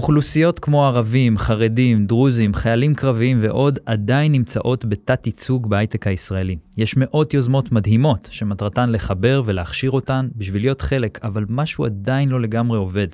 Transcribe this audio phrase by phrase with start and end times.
[0.00, 6.56] אוכלוסיות כמו ערבים, חרדים, דרוזים, חיילים קרביים ועוד עדיין נמצאות בתת ייצוג בהייטק הישראלי.
[6.78, 12.40] יש מאות יוזמות מדהימות שמטרתן לחבר ולהכשיר אותן בשביל להיות חלק, אבל משהו עדיין לא
[12.40, 13.06] לגמרי עובד.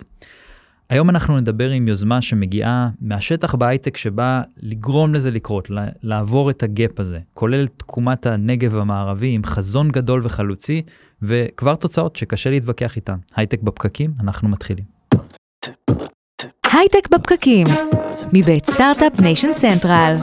[0.90, 5.70] היום אנחנו נדבר עם יוזמה שמגיעה מהשטח בהייטק שבאה לגרום לזה לקרות,
[6.02, 10.82] לעבור את הגאפ הזה, כולל תקומת הנגב המערבי עם חזון גדול וחלוצי,
[11.22, 13.16] וכבר תוצאות שקשה להתווכח איתן.
[13.36, 14.95] הייטק בפקקים, אנחנו מתחילים.
[16.72, 17.66] הייטק בפקקים,
[18.32, 20.16] מבית סטארט-אפ ניישן סנטרל.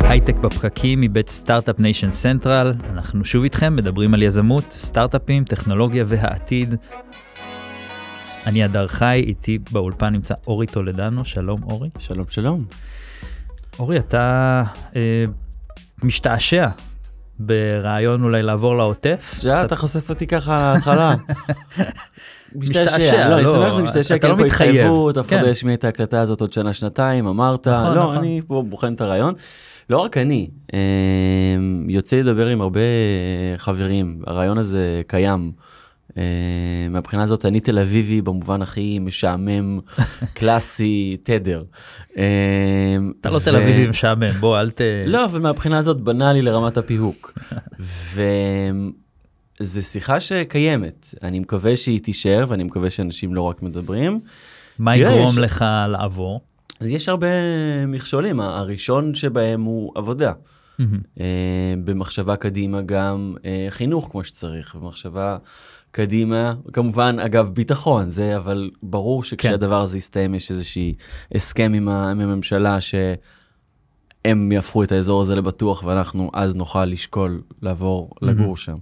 [0.00, 6.74] הייטק בפקקים מבית סטארט-אפ ניישן סנטרל, אנחנו שוב איתכם, מדברים על יזמות, סטארט-אפים, טכנולוגיה והעתיד.
[8.46, 11.88] אני הדר חי, איתי באולפן נמצא אורי טולדנו, שלום אורי.
[11.98, 12.58] שלום שלום.
[13.78, 14.62] אורי, אתה
[14.96, 15.24] אה,
[16.02, 16.68] משתעשע
[17.38, 19.34] ברעיון אולי לעבור לעוטף.
[19.40, 21.14] זה אתה חושף אותי ככה להתחלה.
[22.56, 24.70] משתעשע, לא, אני לא, שמח שזה משתעשע, אתה כי לא אין פה מתחייב.
[24.70, 25.44] התחייבות, אף אחד כן.
[25.44, 28.16] לא ישמיע את ההקלטה הזאת עוד שנה שנתיים, אמרת, נכון, לא, נכון.
[28.16, 29.34] אני פה בוחן את הרעיון.
[29.90, 30.78] לא רק אני, אה,
[31.88, 32.80] יוצא לדבר עם הרבה
[33.56, 35.52] חברים, הרעיון הזה קיים.
[36.16, 36.22] אה,
[36.90, 39.80] מהבחינה הזאת אני תל אביבי במובן הכי משעמם,
[40.34, 41.64] קלאסי, תדר.
[42.18, 44.80] אה, אתה לא תל אביבי משעמם, בוא, אל ת...
[45.06, 47.38] לא, אבל מהבחינה הזאת בנאלי לרמת הפיהוק.
[49.60, 54.20] וזו שיחה שקיימת, אני מקווה שהיא תישאר ואני מקווה שאנשים לא רק מדברים.
[54.78, 56.40] מה יגרום לך לעבור?
[56.80, 57.26] אז יש הרבה
[57.86, 60.32] מכשולים, הראשון שבהם הוא עבודה.
[60.78, 61.00] מהמם.
[61.20, 65.38] אה, במחשבה קדימה גם אה, חינוך כמו שצריך, במחשבה
[65.90, 70.94] קדימה, כמובן אגב ביטחון, זה אבל ברור שכשהדבר הזה יסתיים יש איזושהי
[71.34, 77.42] הסכם עם ה- עם הממשלה שהם יהפכו את האזור הזה לבטוח ואנחנו אז נוכל לשקול
[77.62, 78.76] לעבור לגור שם.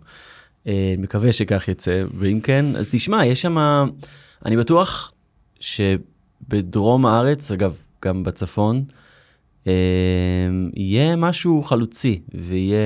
[0.67, 3.57] אה, מקווה שכך יצא, ואם כן, אז תשמע, יש שם,
[4.47, 5.13] אני בטוח
[5.61, 8.85] שבדרום הארץ, אגב, גם בצפון,
[9.67, 9.73] אה,
[10.75, 12.79] יהיה משהו חלוצי, ויהיה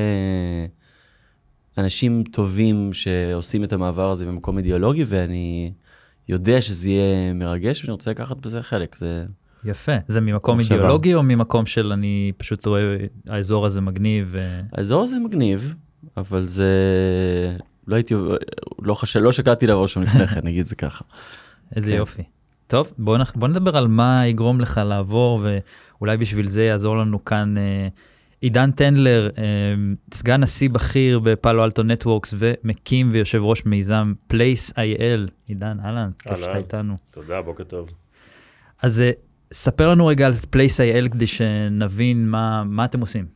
[1.81, 5.73] אנשים טובים שעושים את המעבר הזה במקום אידיאולוגי, ואני
[6.29, 8.97] יודע שזה יהיה מרגש, ואני רוצה לקחת בזה חלק.
[8.97, 9.25] זה...
[9.65, 9.93] יפה.
[10.09, 10.75] זה ממקום מחשבה.
[10.75, 12.97] אידיאולוגי או ממקום של אני פשוט רואה
[13.29, 14.29] האזור הזה מגניב?
[14.31, 15.75] ו- האזור הזה מגניב,
[16.17, 16.67] אבל זה...
[17.87, 18.15] לא הייתי,
[18.83, 19.17] לא חש...
[19.17, 21.05] לא שקלתי לעבור שם לפני כן, נגיד זה ככה.
[21.77, 21.97] איזה כן.
[21.97, 22.23] יופי.
[22.67, 23.33] טוב, בוא, נח...
[23.37, 25.43] בוא נדבר על מה יגרום לך לעבור,
[25.99, 27.89] ואולי בשביל זה יעזור לנו כאן אה,
[28.41, 29.45] עידן טנדלר, אה,
[30.15, 35.28] סגן נשיא בכיר בפאלו אלטו נטוורקס ומקים ויושב ראש מיזם פלייס איי-אל.
[35.47, 36.39] עידן, אהלן, כיף.
[36.39, 36.95] שאתה איתנו.
[37.11, 37.91] תודה, בוקר טוב.
[38.83, 39.11] אז אה,
[39.53, 43.27] ספר לנו רגע על פלייס איי-אל כדי שנבין מה, מה אתם עושים.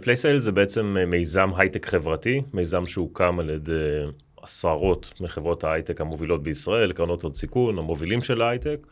[0.00, 3.72] פלייס איי-אל זה בעצם אה, מיזם הייטק חברתי, מיזם שהוקם על ידי
[4.42, 8.86] עשרות מחברות ההייטק המובילות בישראל, קרנות הון סיכון, המובילים של ההייטק,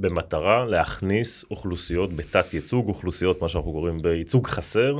[0.00, 4.98] במטרה להכניס אוכלוסיות בתת ייצוג, אוכלוסיות מה שאנחנו קוראים בייצוג חסר,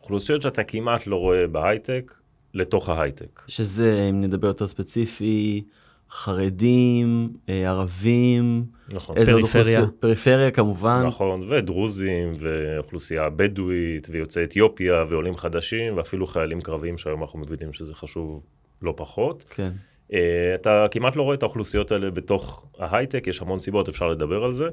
[0.00, 2.14] אוכלוסיות שאתה כמעט לא רואה בהייטק,
[2.54, 3.42] לתוך ההייטק.
[3.48, 5.64] שזה, אם נדבר יותר ספציפי,
[6.10, 9.16] חרדים, אה, ערבים, נכון.
[9.16, 9.86] איזה פריפריה.
[10.00, 11.02] פריפריה כמובן.
[11.06, 17.94] נכון, ודרוזים, ואוכלוסייה בדואית, ויוצאי אתיופיה, ועולים חדשים, ואפילו חיילים קרביים, שהיום אנחנו מבינים שזה
[17.94, 18.42] חשוב
[18.82, 19.44] לא פחות.
[19.50, 19.70] כן.
[20.12, 24.44] אה, אתה כמעט לא רואה את האוכלוסיות האלה בתוך ההייטק, יש המון סיבות, אפשר לדבר
[24.44, 24.64] על זה.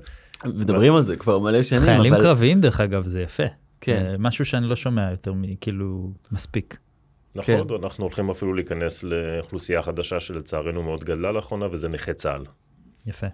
[0.46, 2.24] מדברים על זה כבר מלא שנים, חיילים אבל...
[2.24, 3.44] קרביים דרך אגב זה יפה.
[3.82, 4.06] כן.
[4.06, 6.78] אה, משהו שאני לא שומע יותר מכאילו מספיק.
[7.36, 7.74] נכון, כן.
[7.84, 12.44] אנחנו הולכים אפילו להיכנס לאוכלוסייה חדשה שלצערנו מאוד גדלה לאחרונה, וזה נכי צה"ל.
[13.06, 13.28] יפה.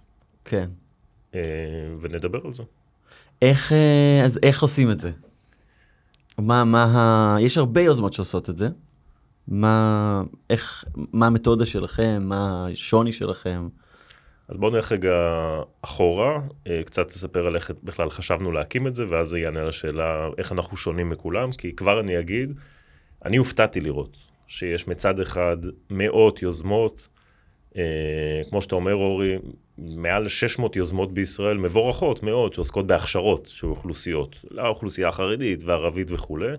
[0.45, 0.65] כן.
[1.35, 1.39] אה,
[2.01, 2.63] ונדבר על זה.
[3.41, 3.71] איך,
[4.25, 5.11] אז איך עושים את זה?
[6.38, 7.38] מה, מה ה...
[7.41, 8.69] יש הרבה יוזמות שעושות את זה.
[9.47, 12.19] מה, איך, מה המתודה שלכם?
[12.22, 13.67] מה השוני שלכם?
[14.47, 15.13] אז בואו נלך רגע
[15.81, 19.69] אחורה, אה, קצת תספר על איך בכלל חשבנו להקים את זה, ואז זה יענה על
[19.69, 22.53] השאלה איך אנחנו שונים מכולם, כי כבר אני אגיד,
[23.25, 24.17] אני הופתעתי לראות
[24.47, 25.57] שיש מצד אחד
[25.89, 27.07] מאות יוזמות,
[27.77, 29.38] אה, כמו שאתה אומר אורי,
[29.77, 36.53] מעל 600 יוזמות בישראל, מבורכות מאוד, שעוסקות בהכשרות של אוכלוסיות, לאוכלוסייה החרדית והערבית וכולי,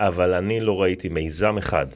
[0.00, 1.86] אבל אני לא ראיתי מיזם אחד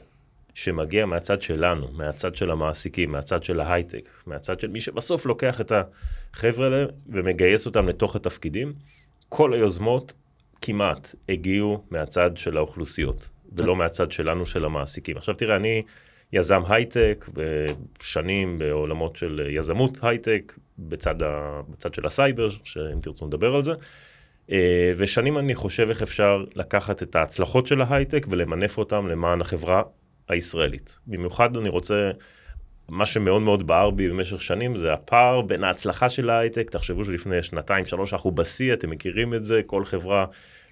[0.55, 5.71] שמגיע מהצד שלנו, מהצד של המעסיקים, מהצד של ההייטק, מהצד של מי שבסוף לוקח את
[5.71, 8.73] החבר'ה האלה ומגייס אותם לתוך התפקידים,
[9.29, 10.13] כל היוזמות
[10.61, 15.17] כמעט הגיעו מהצד של האוכלוסיות, ולא מהצד שלנו, של המעסיקים.
[15.17, 15.83] עכשיו תראה, אני
[16.33, 23.55] יזם הייטק, ושנים בעולמות של יזמות הייטק, בצד, ה, בצד של הסייבר, שאם תרצו נדבר
[23.55, 23.73] על זה.
[24.51, 29.81] אה, ושנים אני חושב איך אפשר לקחת את ההצלחות של ההייטק ולמנף אותם למען החברה
[30.31, 30.95] הישראלית.
[31.07, 32.11] במיוחד אני רוצה,
[32.89, 37.43] מה שמאוד מאוד בער בי במשך שנים זה הפער בין ההצלחה של ההייטק, תחשבו שלפני
[37.43, 40.25] שנתיים, שלוש, אנחנו בשיא, אתם מכירים את זה, כל חברה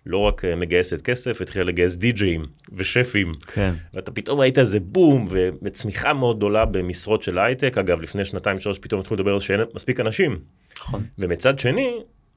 [0.06, 3.34] לא רק אה, מגייסת כסף, התחילה לגייס די-ג'אים ושפים.
[3.48, 3.74] כן.
[3.94, 5.26] ואתה פתאום ראית איזה בום
[5.62, 7.78] וצמיחה מאוד גדולה במשרות של הייטק.
[7.78, 10.40] אגב, לפני שנתיים שלוש פתאום התחילו לדבר על שאין מספיק אנשים.
[10.80, 11.04] נכון.
[11.18, 11.92] ומצד שני,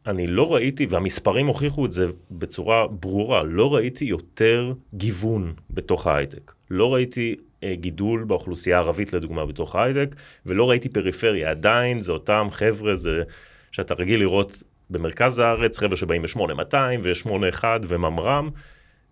[0.07, 6.53] אני לא ראיתי, והמספרים הוכיחו את זה בצורה ברורה, לא ראיתי יותר גיוון בתוך ההייטק.
[6.73, 10.15] לא ראיתי אה, גידול באוכלוסייה הערבית לדוגמה בתוך ההייטק,
[10.47, 11.51] ולא ראיתי פריפריה.
[11.51, 13.23] עדיין זה אותם חבר'ה, זה
[13.73, 18.51] שאתה רגיל לראות במרכז הארץ, חבר'ה שבאים ב-8200 ו-81 וממר"ם,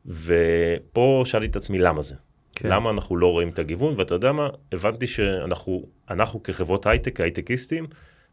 [0.06, 2.14] ופה שאלתי את עצמי למה זה.
[2.54, 2.68] כן.
[2.68, 7.86] למה אנחנו לא רואים את הגיוון, ואתה יודע מה, הבנתי שאנחנו אנחנו כחברות הייטק, הייטקיסטים,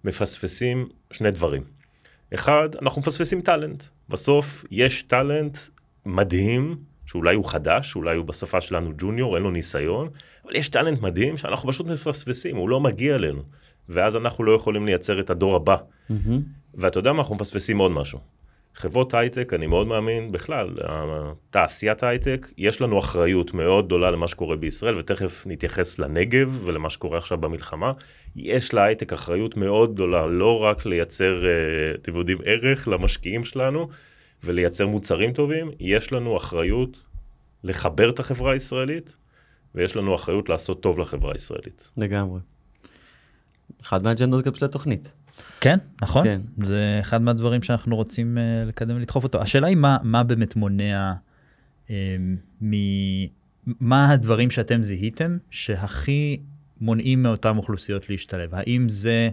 [0.03, 1.63] מפספסים שני דברים.
[2.33, 3.83] אחד, אנחנו מפספסים טאלנט.
[4.09, 5.57] בסוף יש טאלנט
[6.05, 6.75] מדהים,
[7.07, 10.09] שאולי הוא חדש, אולי הוא בשפה שלנו ג'וניור, אין לו ניסיון,
[10.45, 13.41] אבל יש טאלנט מדהים שאנחנו פשוט מפספסים, הוא לא מגיע אלינו.
[13.89, 15.75] ואז אנחנו לא יכולים לייצר את הדור הבא.
[16.09, 16.41] מהמם.
[16.73, 18.19] ואתה יודע מה, אנחנו מפספסים עוד משהו.
[18.75, 20.69] חברות הייטק, אני מאוד מאמין, בכלל,
[21.49, 27.17] תעשיית הייטק, יש לנו אחריות מאוד גדולה למה שקורה בישראל, ותכף נתייחס לנגב ולמה שקורה
[27.17, 27.91] עכשיו במלחמה.
[28.35, 31.51] יש להייטק אחריות מאוד גדולה, לא רק לייצר, אה,
[31.95, 33.87] אתם יודעים, ערך למשקיעים שלנו,
[34.43, 37.03] ולייצר מוצרים טובים, יש לנו אחריות
[37.63, 39.15] לחבר את החברה הישראלית,
[39.75, 41.91] ויש לנו אחריות לעשות טוב לחברה הישראלית.
[41.97, 42.39] לגמרי.
[43.81, 45.11] אחד מהאג'נדות גם של התוכנית.
[45.61, 46.23] כן, נכון.
[46.23, 46.41] כן.
[46.63, 49.41] זה אחד מהדברים שאנחנו רוצים אה, לקדם ולדחוף אותו.
[49.41, 51.13] השאלה היא מה, מה באמת מונע,
[51.89, 52.17] אה,
[52.61, 52.71] מ...
[53.79, 56.41] מה הדברים שאתם זיהיתם שהכי
[56.81, 58.55] מונעים מאותן אוכלוסיות להשתלב?
[58.55, 59.29] האם זה אה,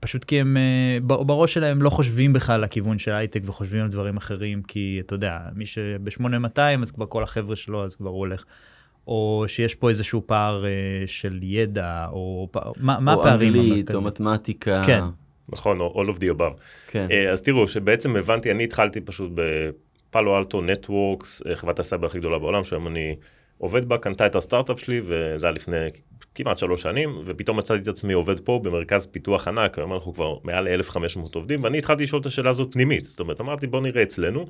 [0.00, 3.88] פשוט כי הם אה, ב- בראש שלהם לא חושבים בכלל לכיוון של הייטק וחושבים על
[3.88, 8.18] דברים אחרים, כי אתה יודע, מי שב-8200 אז כבר כל החבר'ה שלו אז כבר הוא
[8.18, 8.44] הולך.
[9.06, 10.70] או שיש פה איזשהו פער אה,
[11.06, 12.58] של ידע, או פ...
[12.80, 14.04] מה, מה או הפערים אנגלית, המרכזיים?
[14.04, 14.82] או מתמטיקה.
[14.86, 15.00] כן.
[15.48, 16.60] נכון, או all of the above.
[16.86, 17.06] כן.
[17.10, 22.06] אה, אז תראו, שבעצם הבנתי, אני התחלתי פשוט ב Palo Alto Networks, אה, חברת הסייבר
[22.06, 23.16] הכי גדולה בעולם, שהיום אני
[23.58, 25.76] עובד בה, קנתה את הסטארט-אפ שלי, וזה היה לפני
[26.34, 30.36] כמעט שלוש שנים, ופתאום מצאתי את עצמי עובד פה במרכז פיתוח ענק, היום אנחנו כבר
[30.44, 34.02] מעל ל-1500 עובדים, ואני התחלתי לשאול את השאלה הזאת פנימית, זאת אומרת, אמרתי בוא נראה
[34.02, 34.46] אצלנו,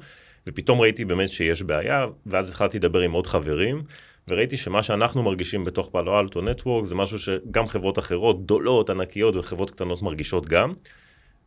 [0.46, 3.82] ופתאום ראיתי באמת שיש בעיה, ואז התחלתי לדבר עם עוד חברים,
[4.28, 9.36] וראיתי שמה שאנחנו מרגישים בתוך Palo Alto Network זה משהו שגם חברות אחרות, גדולות, ענקיות
[9.36, 10.72] וחברות קטנות מרגישות גם.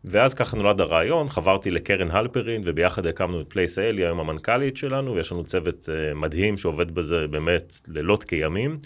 [0.05, 5.15] ואז ככה נולד הרעיון, חברתי לקרן הלפרין וביחד הקמנו את PlaceIL, היא היום המנכ"לית שלנו,
[5.15, 8.77] ויש לנו צוות אה, מדהים שעובד בזה באמת לילות כימים.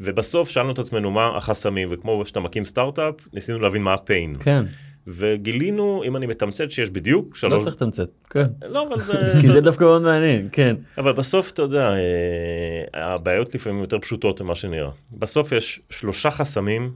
[0.00, 4.32] ובסוף שאלנו את עצמנו מה החסמים, וכמו שאתה מקים סטארט-אפ, ניסינו להבין מה ה pain.
[4.40, 4.64] כן.
[5.06, 7.64] וגילינו, אם אני מתמצת, שיש בדיוק לא שלוש...
[7.64, 8.08] צריך לתמצת.
[8.30, 8.46] כן.
[8.70, 9.32] לא, אבל זה...
[9.40, 10.76] כי זה דווקא מאוד מעניין, כן.
[10.98, 14.90] אבל בסוף, אתה יודע, אה, הבעיות לפעמים יותר פשוטות ממה שנראה.
[15.12, 16.92] בסוף יש שלושה חסמים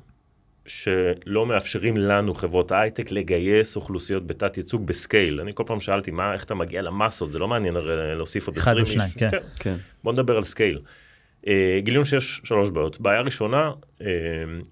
[0.67, 5.41] שלא מאפשרים לנו, חברות הייטק, לגייס אוכלוסיות בתת ייצוג ב scale.
[5.41, 7.33] אני כל פעם שאלתי, מה, איך אתה מגיע למסות?
[7.33, 9.19] זה לא מעניין הרי להוסיף עוד אחד 20 או שניים, איש.
[9.19, 9.31] כן.
[9.59, 9.77] כן.
[10.05, 10.81] בוא נדבר על scale.
[11.43, 11.49] אה,
[11.79, 13.01] גילינו שיש שלוש בעיות.
[13.01, 14.03] בעיה ראשונה, uh,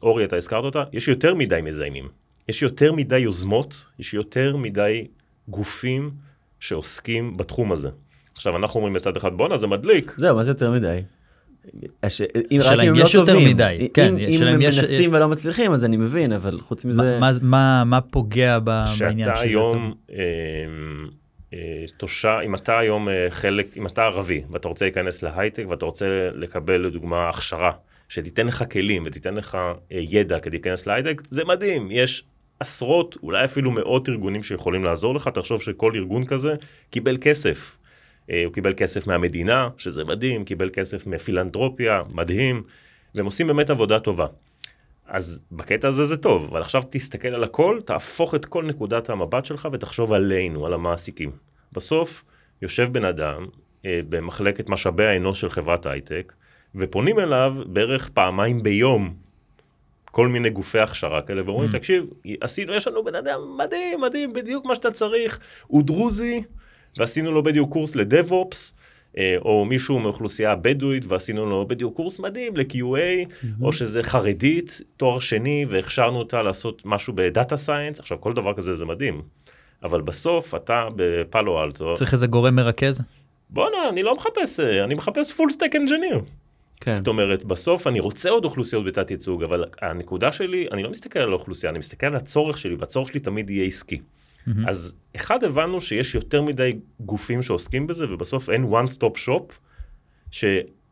[0.03, 2.09] אורי, אתה הזכרת אותה, יש יותר מדי מזיינים.
[2.49, 5.07] יש יותר מדי יוזמות, יש יותר מדי
[5.49, 6.11] גופים
[6.61, 7.89] שעוסקים בתחום הזה.
[8.35, 10.15] עכשיו, אנחנו אומרים מצד אחד, בואנה, זה מדליק.
[10.17, 11.01] זהו, מה זה יותר מדי?
[12.03, 12.21] הש...
[12.51, 13.49] אם רק אם הם לא יש יותר טובים.
[13.49, 17.19] מדי, אם- כן, אם הם יש- מנסים ולא מצליחים, אז אני מבין, אבל חוץ מזה...
[17.21, 18.87] מה, מה, מה פוגע ב- בעניין
[19.29, 20.17] שאתה שזה היום אה,
[21.55, 21.59] אה,
[21.97, 26.07] תושב, אם אתה היום אה, חלק, אם אתה ערבי ואתה רוצה להיכנס להייטק ואתה רוצה
[26.35, 27.73] לקבל לדוגמה הכשרה
[28.09, 29.71] שתיתן לך כלים ותיתן לך אה,
[30.01, 32.25] ידע כדי להיכנס להייטק, זה מדהים, יש
[32.61, 36.55] עשרות, אולי אפילו מאות ארגונים שיכולים לעזור לך, תחשוב שכל ארגון כזה
[36.91, 37.77] קיבל כסף.
[38.31, 42.63] אה, הוא קיבל כסף מהמדינה, שזה מדהים, קיבל כסף מפילנטרופיה, מדהים,
[43.15, 44.27] והם עושים באמת עבודה טובה.
[45.07, 49.45] אז בקטע הזה זה טוב, אבל עכשיו תסתכל על הכל, תהפוך את כל נקודת המבט
[49.45, 51.31] שלך ותחשוב עלינו, על המעסיקים.
[51.73, 52.25] בסוף
[52.63, 53.47] יושב בן אדם
[53.85, 56.33] אה, במחלקת משאבי האנוש של חברת הייטק,
[56.75, 59.15] ופונים אליו בערך פעמיים ביום
[60.11, 61.73] כל מיני גופי הכשרה כאלה, ואומרים, אממ.
[61.73, 62.07] תקשיב,
[62.41, 66.43] עשינו, יש לנו בן אדם מדהים, מדהים, בדיוק מה שאתה צריך, הוא דרוזי,
[66.97, 68.75] ועשינו לו בדיוק קורס ל DevOps,
[69.19, 73.29] אה, או מישהו מאוכלוסייה הבדואית, ועשינו לו בדיוק קורס מדהים ל-QA,
[73.63, 78.55] או שזה חרדית, תואר שני, והכשרנו אותה לעשות משהו ב data science, עכשיו כל דבר
[78.55, 79.23] כזה זה מדהים.
[79.83, 83.01] אבל בסוף אתה ב Palo Alto, צריך איזה גורם מרכז?
[83.51, 86.21] בואנה, אני לא מחפש, אה, אני מחפש full stack engineer.
[86.81, 86.97] כן.
[86.97, 91.19] זאת אומרת, בסוף אני רוצה עוד אוכלוסיות בתת ייצוג, אבל הנקודה שלי, אני לא מסתכל
[91.19, 94.01] על האוכלוסייה, אני מסתכל על הצורך שלי, והצורך שלי תמיד יהיה עסקי.
[94.69, 99.53] אז אחד, הבנו שיש יותר מדי גופים שעוסקים בזה, ובסוף אין one stop shop,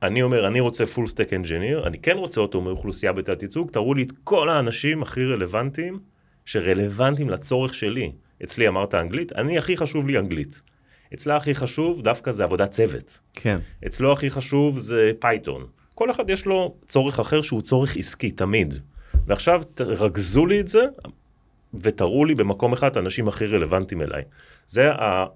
[0.02, 3.95] אני אומר, אני רוצה full stack engineer, אני כן רוצה אותו מאוכלוסייה בתת ייצוג, תראו
[3.95, 5.99] לי את כל האנשים הכי רלוונטיים,
[6.45, 8.12] שרלוונטיים לצורך שלי.
[8.45, 10.61] אצלי אמרת אנגלית, אני הכי חשוב לי אנגלית.
[11.14, 13.19] אצלה הכי חשוב דווקא זה עבודת צוות.
[13.35, 13.59] כן.
[13.87, 15.67] אצלו הכי חשוב זה Python.
[15.95, 18.75] כל אחד יש לו צורך אחר שהוא צורך עסקי תמיד.
[19.26, 20.85] ועכשיו תרכזו לי את זה
[21.75, 24.23] ותראו לי במקום אחד את האנשים הכי רלוונטיים אליי.
[24.71, 24.89] זה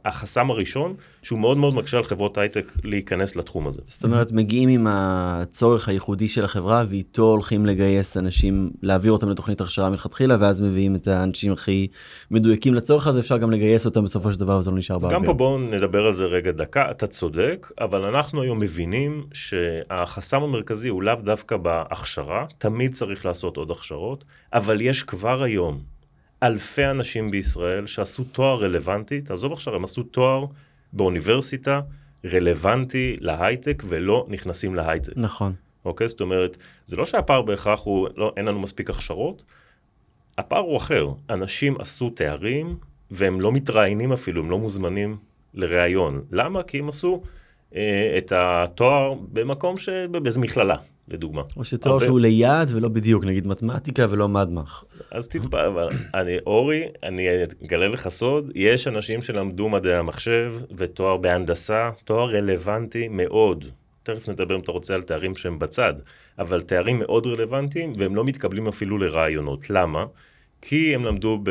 [0.05, 3.83] החסם הראשון שהוא מאוד מאוד מקשה על חברות הייטק להיכנס לתחום הזה.
[3.87, 9.61] זאת אומרת, מגיעים עם הצורך הייחודי של החברה, ואיתו הולכים לגייס אנשים, להעביר אותם לתוכנית
[9.61, 11.89] הכשרה מלכתחילה, ואז מביאים את האנשים הכי
[12.31, 15.19] מדויקים לצורך הזה, אפשר גם לגייס אותם בסופו של דבר, וזה לא נשאר אז באוויר.
[15.19, 20.43] גם פה בואו נדבר על זה רגע דקה, אתה צודק, אבל אנחנו היום מבינים שהחסם
[20.43, 25.92] המרכזי הוא לאו דווקא בהכשרה, תמיד צריך לעשות עוד הכשרות, אבל יש כבר היום
[26.43, 30.45] אלפי אנשים בישראל שעשו תואר רלוונטי, תעזוב עכשיו, הם עשו תואר
[30.93, 31.81] באוניברסיטה
[32.25, 35.13] רלוונטי להייטק ולא נכנסים להייטק.
[35.17, 35.53] נכון.
[35.85, 36.09] אוקיי?
[36.09, 36.57] זאת אומרת,
[36.87, 39.43] זה לא שהפער בהכרח הוא, לא, אין לנו מספיק הכשרות,
[40.39, 41.09] הפער הוא אחר.
[41.31, 42.77] אנשים עשו תארים
[43.11, 45.17] והם לא מתראיינים אפילו, הם לא מוזמנים
[45.55, 46.25] לראיון.
[46.33, 46.63] למה?
[46.63, 47.23] כי הם עשו
[47.75, 49.89] אה, את התואר במקום ש...
[49.89, 50.77] באיזו מכללה,
[51.13, 51.43] לדוגמה.
[51.57, 54.85] או שתואר הרבה- שהוא ליד ולא בדיוק, נגיד מתמטיקה ולא מדמח.
[55.11, 55.67] אז תתפע...
[55.67, 57.27] אבל אני, אורי, אני
[57.65, 63.65] אגלה לך סוד, יש אנשים שלמדו מדעי המחשב ותואר בהנדסה, תואר רלוונטי מאוד.
[64.03, 65.95] תכף נדבר אם אתה רוצה על תארים שהם בצד,
[66.39, 69.71] אבל תארים מאוד רלוונטיים והם לא מתקבלים אפילו לרעיונות.
[69.71, 70.05] למה?
[70.63, 71.51] כי הם למדו ב...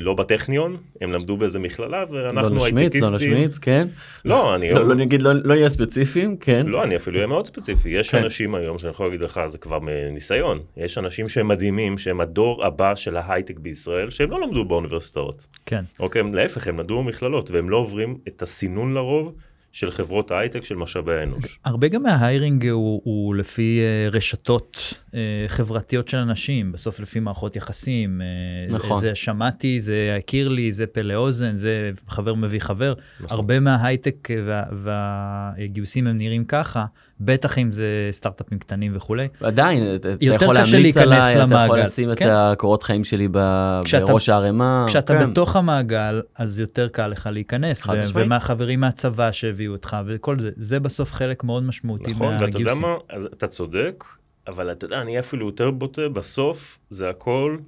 [0.00, 3.88] לא בטכניון, הם למדו באיזה מכללה ואנחנו לא נשמיץ, לא נשמיץ, כן.
[4.24, 4.70] לא, אני...
[4.72, 6.66] לא לא נגיד, לא לא נהיה ספציפיים, כן.
[6.66, 7.88] לא, אני אפילו אהיה מאוד ספציפי.
[7.88, 8.18] יש כן.
[8.18, 10.60] אנשים היום שאני יכול להגיד לך, זה כבר מניסיון.
[10.76, 15.46] יש אנשים שהם מדהימים, שהם הדור הבא של ההייטק בישראל, שהם לא למדו באוניברסיטאות.
[15.66, 15.82] כן.
[16.00, 19.34] אוקיי, להפך, הם למדו במכללות, והם לא עוברים את הסינון לרוב
[19.74, 21.58] של חברות ההייטק של משאבי האנוש.
[21.64, 27.56] הרבה גם מההיירינג הוא, הוא לפי אה, רשתות אה, חברתיות של אנשים, בסוף לפי מערכות
[27.56, 28.20] יחסים.
[28.22, 29.00] אה, נכון.
[29.00, 32.94] זה שמעתי, זה הכיר לי, זה פה לאוזן, זה חבר מביא חבר.
[33.20, 33.36] נכון.
[33.36, 36.84] הרבה מההייטק וה, והגיוסים הם נראים ככה,
[37.20, 39.28] בטח אם זה סטארט-אפים קטנים וכולי.
[39.40, 41.82] עדיין, אתה יכול להמליץ עליי, אתה יכול למעגל.
[41.82, 42.28] לשים את כן.
[42.30, 44.84] הקורות חיים שלי ב- כשאתה- בראש הערימה.
[44.88, 45.30] כשאתה כן.
[45.30, 47.82] בתוך המעגל, אז יותר קל לך להיכנס.
[47.82, 48.26] חד משמעית.
[48.26, 49.30] ומהחברים מהצבא
[49.64, 52.82] שהביאו אותך וכל זה, זה בסוף חלק מאוד משמעותי נכון, ואתה יודע מהגיוסים.
[52.82, 52.96] מה?
[53.08, 54.04] אז אתה צודק,
[54.46, 57.58] אבל אתה יודע, אני אפילו יותר בוטה, בסוף זה הכל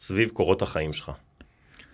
[0.00, 1.12] סביב קורות החיים שלך.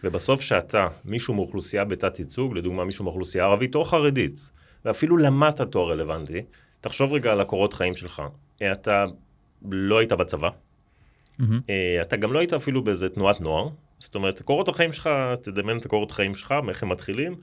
[0.04, 4.50] ובסוף שאתה, מישהו מאוכלוסייה בתת ייצוג, לדוגמה מישהו מאוכלוסייה ערבית או חרדית,
[4.84, 6.42] ואפילו למדת תואר רלוונטי,
[6.80, 8.22] תחשוב רגע על הקורות חיים שלך.
[8.62, 9.04] אה, אתה
[9.70, 10.48] לא היית בצבא.
[11.70, 15.10] אה, אתה גם לא היית אפילו באיזה תנועת נוער, זאת אומרת, קורות החיים שלך,
[15.42, 17.34] תדמיין את הקורות החיים שלך, מאיך הם מתחילים.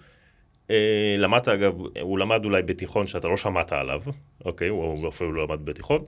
[0.69, 4.01] אה, למדת אגב, הוא למד אולי בתיכון שאתה לא שמעת עליו,
[4.45, 6.03] אוקיי, הוא אפילו לא למד בתיכון.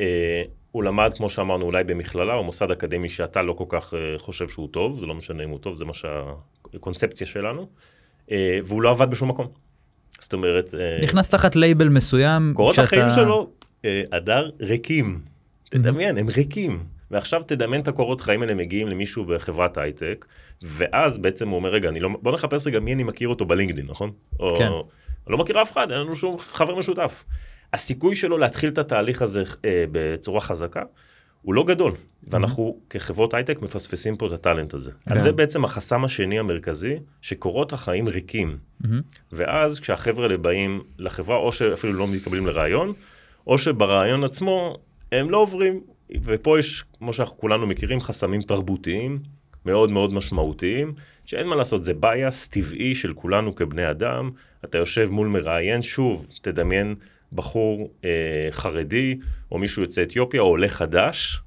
[0.00, 4.18] אה, הוא למד, כמו שאמרנו, אולי במכללה או מוסד אקדמי שאתה לא כל כך אה,
[4.18, 7.68] חושב שהוא טוב, זה לא משנה אם הוא טוב, זה מה שהקונספציה שלנו,
[8.64, 9.46] והוא לא עבד בשום מקום.
[10.20, 12.52] זאת אומרת, נכנס תחת לייבל מסוים.
[12.56, 13.50] קורות החיים שלו,
[14.12, 15.20] הדר, ריקים.
[15.64, 16.84] תדמיין, הם ריקים.
[17.12, 20.24] ועכשיו תדמיין את הקורות חיים האלה מגיעים למישהו בחברת הייטק,
[20.62, 23.86] ואז בעצם הוא אומר, רגע, אני לא, בוא נחפש רגע מי אני מכיר אותו בלינקדאין,
[23.86, 24.10] נכון?
[24.40, 24.68] או, כן.
[25.26, 27.24] לא מכיר אף אחד, אין לנו שום חבר משותף.
[27.72, 30.82] הסיכוי שלו להתחיל את התהליך הזה אה, בצורה חזקה,
[31.42, 31.92] הוא לא גדול,
[32.28, 34.90] ואנחנו כחברות הייטק מפספסים פה את הטאלנט הזה.
[35.08, 35.14] כן.
[35.14, 38.58] אז זה בעצם החסם השני המרכזי, שקורות החיים ריקים.
[38.80, 39.00] מהמם.
[39.32, 42.92] ואז כשהחבר'ה האלה באים לחברה, או שאפילו לא מתקבלים לרעיון,
[43.46, 44.76] או שברעיון עצמו
[45.12, 45.80] הם לא עוברים.
[46.24, 49.18] ופה יש, כמו שאנחנו כולנו מכירים, חסמים תרבותיים
[49.66, 50.92] מאוד מאוד משמעותיים,
[51.24, 54.30] שאין מה לעשות, זה בייס טבעי של כולנו כבני אדם.
[54.64, 56.94] אתה יושב מול מראיין, שוב, תדמיין
[57.32, 59.18] בחור אה, חרדי,
[59.52, 61.40] או מישהו יוצא אתיופיה, או עולה חדש,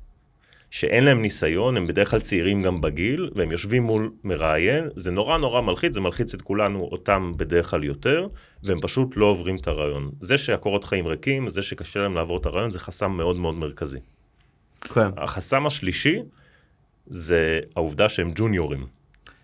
[0.72, 5.38] שאין להם ניסיון, הם בדרך כלל צעירים גם בגיל, והם יושבים מול מראיין, זה נורא
[5.38, 8.28] נורא מלחיץ, זה מלחיץ את כולנו, אותם בדרך כלל יותר,
[8.64, 10.12] והם פשוט לא עוברים את הרעיון.
[10.20, 14.00] זה שהקורות חיים ריקים, זה שקשה להם לעבור את הרעיון, זה חסם מאוד מאוד מרכזי.
[14.88, 15.10] כן.
[15.18, 16.22] החסם השלישי,
[17.08, 18.86] זה העובדה שהם ג'וניורים.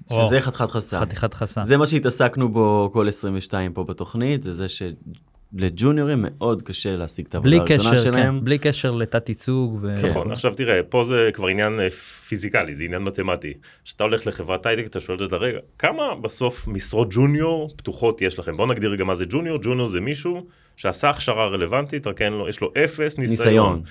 [0.10, 1.00] שזה חתיכת חסם.
[1.00, 1.64] חתיכת חסם.
[1.64, 7.36] זה מה שהתעסקנו בו כל 22 פה בתוכנית, זה זה שלג'וניורים מאוד קשה להשיג את
[7.36, 8.40] העבודה הראשונה קשר, שלהם.
[8.40, 9.80] כן, בלי קשר לתת ייצוג.
[9.82, 9.96] ו...
[10.10, 13.54] נכון, עכשיו תראה, פה זה כבר עניין אה, פיזיקלי, זה עניין מתמטי.
[13.86, 18.58] כשאתה הולך לחברת הייטק, אתה שואל את הרגע, כמה בסוף משרות ג'וניור פתוחות יש לכם?
[18.58, 20.46] בואו נגדיר רגע מה זה ג'וניור, ג'וניור זה מישהו
[20.76, 23.48] שעשה הכשרה רלוונטית, רק אין לו, יש לו אפס ניסיון.
[23.48, 23.82] ניסיון.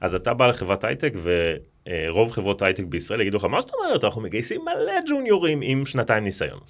[0.00, 4.20] אז אתה בא לחברת הייטק, ורוב חברות הייטק בישראל יגידו לך, מה זאת אומרת, אנחנו
[4.20, 6.60] מגייסים מלא ג'וניורים עם שנתיים ניסיון.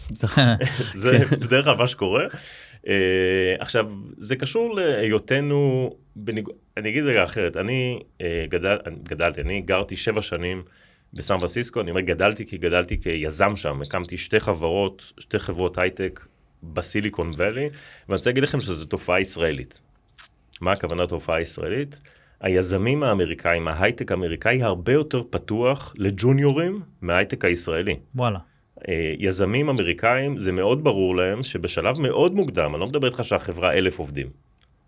[1.03, 2.25] זה בדרך כלל מה שקורה.
[2.89, 6.49] אה, עכשיו, זה קשור להיותנו, בניג...
[6.77, 10.63] אני אגיד רגע אחרת, אני אה, גדל, גדלתי, אני גרתי שבע שנים
[11.13, 16.27] בסן פרנסיסקו, אני אומר גדלתי כי גדלתי כיזם שם, הקמתי שתי חברות, שתי חברות הייטק
[16.63, 17.69] בסיליקון ואלי,
[18.09, 19.81] ואני רוצה להגיד לכם שזו תופעה ישראלית.
[20.61, 21.97] מה הכוונה תופעה ישראלית?
[22.45, 27.97] היזמים האמריקאים, ההייטק האמריקאי הרבה יותר פתוח לג'וניורים מההייטק הישראלי.
[28.15, 28.39] וואלה.
[28.89, 33.73] אה, יזמים אמריקאים, זה מאוד ברור להם שבשלב מאוד מוקדם, אני לא מדבר איתך שהחברה
[33.73, 34.27] אלף עובדים,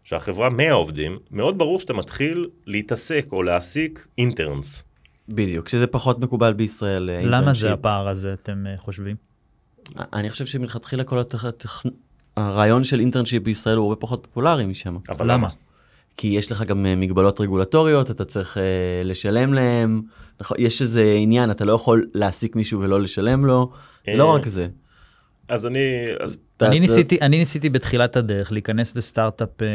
[0.05, 4.85] שהחברה 100 עובדים, מאוד ברור שאתה מתחיל להתעסק או להעסיק אינטרנס.
[5.29, 7.11] בדיוק, שזה פחות מקובל בישראל.
[7.11, 7.55] אה, למה.
[7.55, 9.17] זה הפער הזה, אתם אה, חושבים?
[9.97, 11.45] אני חושב שמלכתחילה כל התכ...
[11.45, 11.87] התכ...
[12.37, 14.97] הרעיון של אינטרנשיפ בישראל הוא הרבה פחות פופולרי משם.
[15.09, 15.49] אבל למה?
[16.17, 18.63] כי יש לך גם אה, מגבלות רגולטוריות, אתה צריך אה,
[19.05, 20.03] לשלם להם,
[20.41, 23.71] נכון, יש איזה עניין, אתה לא יכול להעסיק מישהו ולא לשלם לו,
[24.09, 24.69] אה, לא רק זה.
[25.49, 25.79] אז אני,
[26.21, 29.67] אז אתה- אני אתה- ניסיתי, אני ניסיתי בתחילת הדרך להיכנס לסטארט-אפ, אה,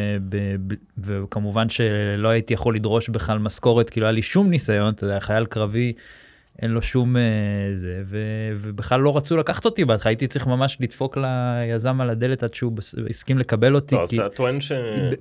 [0.97, 5.19] וכמובן שלא הייתי יכול לדרוש בכלל משכורת, כי לא היה לי שום ניסיון, אתה יודע,
[5.19, 5.93] חייל קרבי,
[6.61, 7.21] אין לו שום אה,
[7.73, 8.17] זה, ו-
[8.61, 12.73] ובכלל לא רצו לקחת אותי בהתחלה, הייתי צריך ממש לדפוק ליזם על הדלת עד שהוא
[13.09, 14.71] הסכים לקבל אותי, לא, אז כי אתה טוען ש...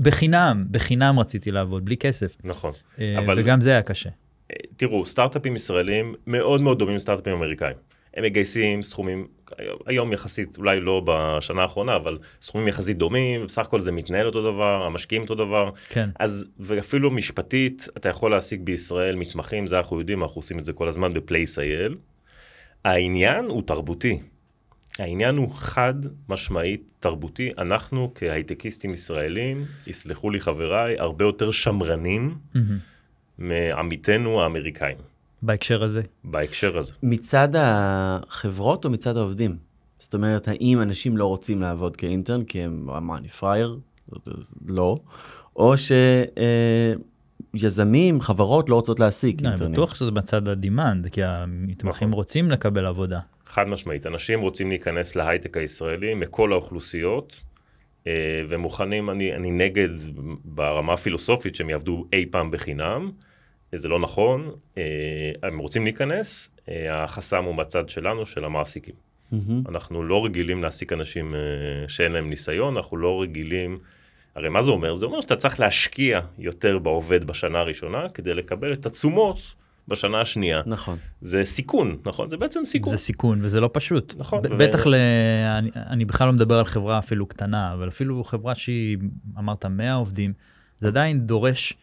[0.01, 2.73] בחינם, בחינם רציתי לעבוד, בלי כסף, נכון.
[3.01, 4.11] אה, אבל- וגם זה היה קשה.
[4.77, 7.77] תראו, סטארט-אפים ישראלים מאוד מאוד דומים לסטארט-אפים אמריקאים.
[8.15, 9.27] הם מגייסים סכומים,
[9.87, 14.43] היום יחסית, אולי לא בשנה האחרונה, אבל סכומים יחסית דומים, בסך הכל זה מתנהל אותו
[14.43, 15.71] דבר, המשקיעים אותו דבר.
[15.89, 16.11] כן.
[16.19, 20.73] אז, ואפילו משפטית, אתה יכול להשיג בישראל מתמחים, זה אנחנו יודעים, אנחנו עושים את זה
[20.73, 21.95] כל הזמן ב-Place.il.
[22.85, 24.19] העניין הוא תרבותי.
[24.99, 25.95] העניין הוא חד
[26.29, 27.51] משמעית תרבותי.
[27.59, 32.79] אנחנו כהייטקיסטים ישראלים, יסלחו לי חבריי, הרבה יותר שמרנים מהמם.
[33.39, 34.97] מעמיתינו האמריקאים,
[35.43, 36.03] בהקשר הזה.
[36.25, 36.93] בהקשר הזה.
[37.03, 39.57] מצד החברות או מצד העובדים?
[39.99, 43.79] זאת אומרת, האם אנשים לא רוצים לעבוד כאינטרן כי הם, מה, אני פראייר?
[44.67, 44.97] לא.
[45.57, 45.75] או
[47.57, 49.73] שיזמים, חברות לא רוצות להעסיק לא, אני אינטרנים.
[49.73, 52.17] בטוח שזה בצד הדימנד, כי המתמחים נכון.
[52.17, 53.21] רוצים לקבל עבודה.
[53.47, 57.37] חד משמעית, אנשים רוצים להיכנס להייטק הישראלי מכל האוכלוסיות,
[58.07, 59.89] אה, ומוכנים, אני, אני נגד
[60.45, 63.30] ברמה הפילוסופית שהם יעבדו אי פעם בחינם, אה,
[63.77, 64.83] זה לא נכון, אה,
[65.43, 68.95] הם רוצים להיכנס, אה, החסם הוא בצד שלנו, של המעסיקים.
[69.33, 69.63] מהמם.
[69.69, 71.41] אנחנו לא רגילים להעסיק אנשים אה,
[71.89, 73.79] שאין להם ניסיון, אנחנו לא רגילים,
[74.35, 74.95] הרי מה זה אומר?
[74.95, 79.39] זה אומר שאתה צריך להשקיע יותר בעובד בשנה הראשונה, כדי לקבל את התשומות
[79.89, 80.63] בשנה השנייה.
[80.67, 80.99] נכון.
[81.21, 82.31] זה סיכון, נכון?
[82.31, 82.91] זה בעצם סיכון.
[82.91, 84.15] זה סיכון וזה לא פשוט.
[84.19, 84.95] נכון, ו- בטח ל...
[85.59, 88.99] אני, אני בכלל לא מדבר על חברה אפילו קטנה, אבל אפילו חברה שהיא,
[89.39, 90.33] אמרת 100 עובדים,
[90.79, 91.75] זה עדיין דורש,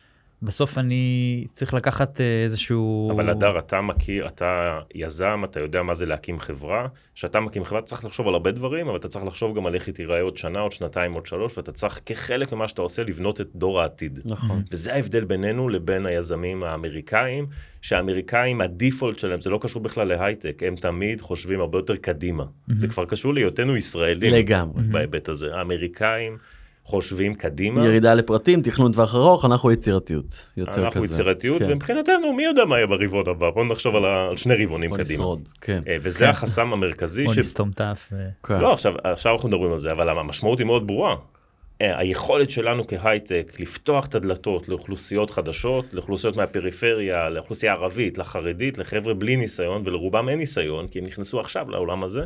[0.42, 3.12] בסוף אני צריך לקחת אה, איזשהו...
[3.16, 6.88] אבל הדר, אתה מכיר, אתה יזם, אתה יודע מה זה להקים חברה.
[7.16, 9.76] כשאתה מקים חברה, אתה צריך לחשוב על הרבה דברים, אבל אתה צריך לחשוב גם על
[9.76, 13.04] איך היא תיראה עוד שנה, עוד שנתיים, עוד שלוש, ואתה צריך כחלק ממה שאתה עושה
[13.04, 14.20] לבנות את דור העתיד.
[14.26, 14.62] נכון.
[14.72, 17.48] וזה ההבדל בינינו לבין היזמים האמריקאים,
[17.82, 22.46] שהאמריקאים, הדיפולט שלהם, זה לא קשור בכלל להייטק, הם תמיד חושבים הרבה יותר קדימה.
[22.76, 24.34] זה כבר קשור להיותנו ישראלים.
[24.34, 24.84] לגמרי.
[24.84, 25.56] בהיבט הזה.
[25.56, 26.38] האמריקאים
[26.88, 27.86] חושבים קדימה.
[27.86, 30.48] ירידה לפרטים, תכנון טווח ארוך, אנחנו יצירתיות.
[30.58, 31.14] יותר אנחנו כזה.
[31.14, 31.72] יצירתיות, כן.
[31.72, 33.50] ומבחינתנו, מי יודע מה יהיה ברבעון הבא?
[33.50, 34.28] בואו נחשוב על, ה...
[34.30, 35.14] על שני רבעונים בוא קדימה.
[35.14, 35.82] נשרוד, כן.
[35.88, 37.26] אה, וזה החסם המרכזי.
[37.26, 37.38] בוא ש...
[37.38, 38.14] נסתום את האף.
[38.44, 38.60] כן.
[38.60, 41.16] לא, עכשיו, עכשיו אנחנו מדברים על זה, אבל המשמעות היא מאוד ברורה.
[41.82, 49.14] אה, היכולת שלנו כהייטק לפתוח את הדלתות לאוכלוסיות חדשות, לאוכלוסיות מהפריפריה, לאוכלוסייה הערבית, לחרדית, לחבר'ה
[49.14, 52.22] בלי ניסיון, ולרובם אין ניסיון, כי הם נכנסו עכשיו לעולם הזה,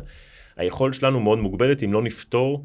[0.56, 2.64] היכולת שלנו מאוד מוגבלת אם לא נפתור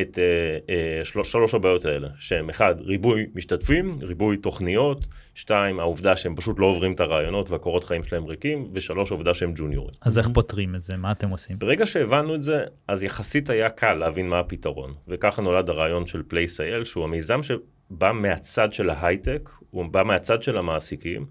[0.00, 6.16] את אה, אה, של, שלוש הבעיות האלה, שהם אחד, ריבוי משתתפים, ריבוי תוכניות, שתיים, העובדה
[6.16, 9.94] שהם פשוט לא עוברים את הרעיונות והקורות חיים שלהם ריקים, ושלוש, העובדה שהם ג'וניורים.
[10.02, 10.96] אז איך פותרים את זה?
[10.96, 11.58] מה אתם עושים?
[11.58, 14.94] ברגע שהבנו את זה, אז יחסית היה קל להבין מה הפתרון.
[15.08, 20.58] וככה נולד הרעיון של Place.il, שהוא המיזם שבא מהצד של ההייטק, הוא בא מהצד של
[20.58, 21.26] המעסיקים.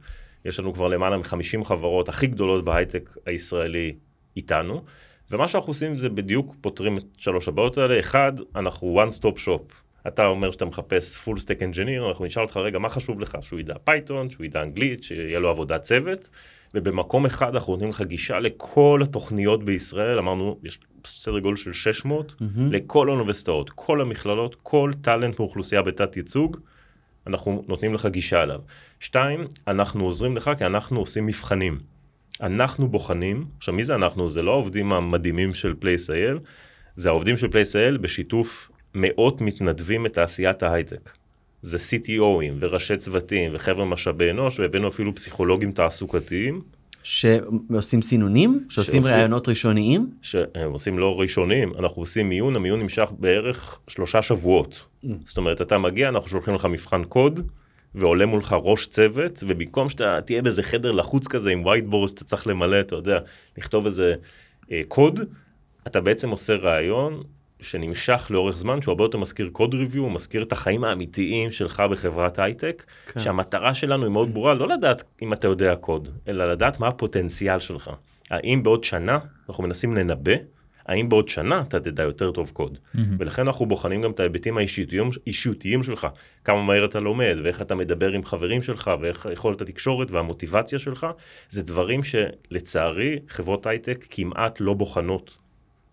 [0.45, 3.95] יש לנו כבר למעלה מ-50 חברות הכי גדולות בהייטק הישראלי
[4.37, 4.83] איתנו,
[5.31, 7.99] ומה שאנחנו עושים זה בדיוק פותרים את שלוש הבעיות האלה.
[7.99, 9.73] אחד, אנחנו one stop shop.
[10.07, 13.59] אתה אומר שאתה מחפש full stack engineer, אנחנו נשאל אותך רגע מה חשוב לך, שהוא
[13.59, 16.29] ידע Python, שהוא ידע אנגלית, שיהיה לו עבודת צוות,
[16.73, 22.35] ובמקום אחד אנחנו נותנים לך גישה לכל התוכניות בישראל, אמרנו, יש סדר גודל של 600,
[22.71, 26.57] לכל האוניברסיטאות, כל המכללות, כל talent מאוכלוסייה בתת ייצוג,
[27.27, 28.59] אנחנו נותנים לך גישה אליו.
[28.99, 31.79] שתיים, אנחנו עוזרים לך כי אנחנו עושים מבחנים.
[32.41, 34.29] אנחנו בוחנים, עכשיו מי זה אנחנו?
[34.29, 36.39] זה לא העובדים המדהימים של Place.il,
[36.95, 41.09] זה העובדים של Place.il בשיתוף מאות מתנדבים מתעשיית ההייטק.
[41.61, 46.61] זה CTOים וראשי צוותים וחבר'ה משאבי אנוש, והבאנו אפילו פסיכולוגים תעסוקתיים,
[47.03, 48.65] שעושים סינונים?
[48.69, 50.09] שעושים ראיונות ראשוניים?
[50.21, 54.85] שהם עושים לא ראשונים, אנחנו עושים מיון, המיון נמשך בערך שלושה שבועות.
[55.25, 57.47] זאת אומרת, אתה מגיע, אנחנו שולחים לך מבחן קוד,
[57.95, 62.47] ועולה מולך ראש צוות, ובמקום שאתה תהיה באיזה חדר לחוץ כזה עם whiteboard שאתה צריך
[62.47, 63.19] למלא, אתה יודע,
[63.57, 64.15] לכתוב איזה
[64.71, 65.19] אה, קוד,
[65.87, 67.23] אתה בעצם עושה ראיון
[67.61, 71.83] שנמשך לאורך זמן, שהוא הרבה יותר מזכיר קוד ריוויו, הוא מזכיר את החיים האמיתיים שלך
[71.91, 73.19] בחברת הייטק, כן.
[73.19, 77.59] שהמטרה שלנו היא מאוד ברורה, לא לדעת אם אתה יודע קוד, אלא לדעת מה הפוטנציאל
[77.59, 77.91] שלך.
[78.29, 80.31] האם בעוד שנה אנחנו מנסים לנבא,
[80.89, 82.77] האם בעוד שנה אתה תדע יותר טוב קוד.
[83.19, 86.07] ולכן אנחנו בוחנים גם את ההיבטים האישיותיים, אישיותיים שלך,
[86.43, 91.07] כמה מהר אתה לומד, ואיך אתה מדבר עם חברים שלך, ואיך יכולת התקשורת והמוטיבציה שלך,
[91.49, 95.37] זה דברים שלצערי חברות הייטק כמעט לא בוחנות.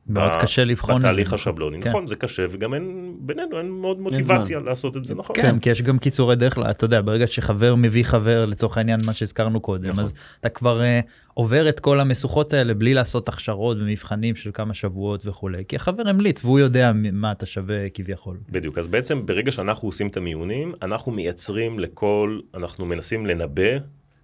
[0.08, 1.08] מאוד ב- קשה לבחון את זה.
[1.08, 1.82] בתהליך השבלוני.
[1.82, 1.88] כן.
[1.88, 5.36] נכון, זה קשה, וגם אין, בינינו אין מאוד מוטיבציה לעשות את זה, נכון?
[5.36, 9.12] כן, כי יש גם קיצורי דרך, אתה יודע, ברגע שחבר מביא חבר, לצורך העניין, מה
[9.12, 9.98] שהזכרנו קודם, נכון.
[9.98, 11.00] אז אתה כבר אה,
[11.34, 16.08] עובר את כל המשוכות האלה בלי לעשות הכשרות ומבחנים של כמה שבועות וכולי, כי החבר
[16.08, 18.36] המליץ והוא יודע מה אתה שווה כביכול.
[18.50, 23.62] בדיוק, אז בעצם ברגע שאנחנו עושים את המיונים, אנחנו מייצרים לכל, אנחנו מנסים לנבא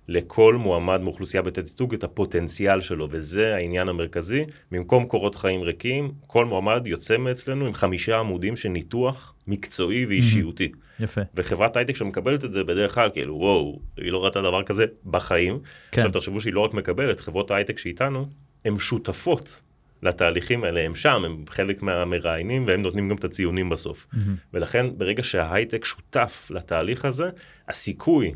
[0.09, 4.45] לכל מועמד מאוכלוסייה בתת ייצוג את הפוטנציאל שלו, וזה העניין המרכזי.
[4.73, 10.73] במקום קורות חיים ריקים, כל מועמד יוצא מאצלנו עם חמישה עמודים של ניתוח מקצועי ואישיותי.
[11.01, 11.21] יפה.
[11.35, 15.59] וחברת הייטק שמקבלת את זה בדרך כלל, כאילו, וואו, היא לא ראתה דבר כזה בחיים.
[15.91, 16.01] כן.
[16.01, 18.27] עכשיו תחשבו שהיא לא רק מקבלת, חברות ההייטק שאיתנו,
[18.65, 19.61] הן שותפות
[20.03, 24.07] לתהליכים האלה, הם שם, הם חלק מהמראיינים, והם נותנים גם את הציונים בסוף.
[24.55, 27.31] ולכן, ברגע שההייטק שותף לתהליך הזה,
[27.69, 28.33] הסיכוי,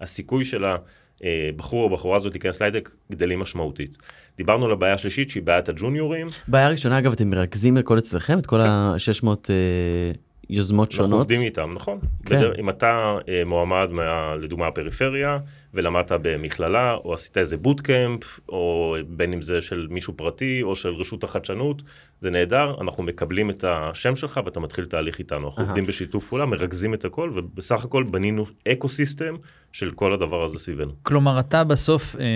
[0.00, 0.64] הסיכוי של
[1.48, 3.98] הבחור או בחורה הזאת להיכנס להייטק גדלים משמעותית.
[4.36, 6.26] דיברנו על הבעיה השלישית, שהיא בעיית הג'וניורים.
[6.48, 8.38] בעיה ראשונה, אגב, אתם מרכזים הכל אצלכם?
[8.38, 9.26] את כל ה-600
[10.50, 11.18] יוזמות אנחנו שונות?
[11.18, 11.98] עובדים איתם, נכון.
[12.26, 12.36] כן.
[12.38, 12.52] בדר...
[12.58, 15.38] אם אתה אה, מועמד, מה, לדוגמה, הפריפריה,
[15.74, 20.88] ולמדת במכללה, או עשית איזה בוטקאמפ, או בין אם זה של מישהו פרטי, או של
[20.88, 21.82] רשות החדשנות,
[22.20, 25.48] זה נהדר, אנחנו מקבלים את השם שלך ואתה מתחיל תהליך איתנו.
[25.48, 25.62] אנחנו.
[25.62, 29.34] עובדים בשיתוף פעולה, מרכזים את הכל, ובסך הכל בנינו ecosystem
[29.72, 30.92] של כל הדבר הזה סביבנו.
[31.02, 32.26] כלומר, אתה בסוף, אה,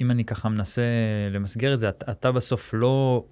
[0.00, 0.82] אם אני ככה מנסה
[1.30, 3.24] למסגר את זה, אתה, אתה בסוף לא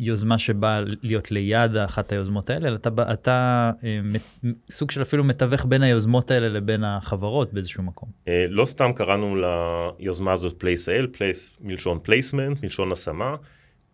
[0.00, 4.00] יוזמה שבאה להיות ליד אחת היוזמות האלה, אלא אתה, אתה אה,
[4.70, 8.08] סוג של אפילו מתווך בין היוזמות האלה לבין החברות באיזשהו מקום.
[8.28, 9.36] אה, לא סתם קראנו
[9.98, 13.36] ליוזמה הזאת PlaceIL, Place מלשון placement, מלשון השמה.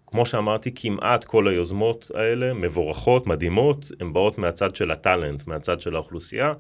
[0.07, 5.95] כמו שאמרתי, כמעט כל היוזמות האלה מבורכות, מדהימות, הן באות מהצד של הטאלנט, מהצד של
[5.95, 6.53] האוכלוסייה.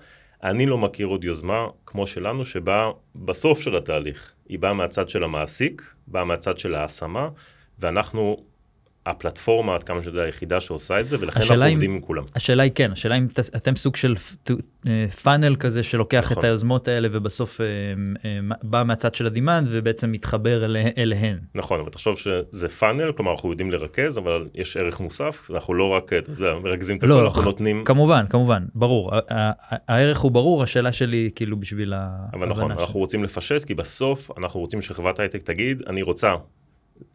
[0.42, 4.32] אני לא מכיר עוד יוזמה כמו שלנו, שבאה בסוף של התהליך.
[4.48, 7.28] היא באה מהצד של המעסיק, באה מהצד של ההשמה,
[7.78, 8.36] ואנחנו
[9.06, 12.22] הפלטפורמה, עד כמה שאני יודע, היחידה שעושה את זה, ולכן אנחנו אם- עובדים עם כולם.
[12.34, 14.14] השאלה היא כן, השאלה אם אתם סוג של
[15.22, 16.38] פאנל כזה שלוקח נכון.
[16.38, 17.66] את היוזמות האלה ובסוף אה,
[18.24, 21.38] אה, בא מהצד של הדימנד ובעצם מתחבר אלה- אליהן.
[21.54, 25.84] נכון, אבל תחשוב שזה פאנל, כלומר אנחנו יודעים לרכז, אבל יש ערך מוסף, אנחנו לא
[25.88, 27.84] רק, אתה יודע, מרכזים את הכל, לא, אנחנו נותנים...
[27.84, 29.10] כמובן, כמובן, ברור.
[29.88, 32.70] הערך הוא ברור, השאלה שלי כאילו בשביל ההבנה אבל נכון.
[32.70, 36.32] אנחנו רוצים לפשט, כי בסוף אנחנו רוצים שחברת הייטק תגיד, אני רוצה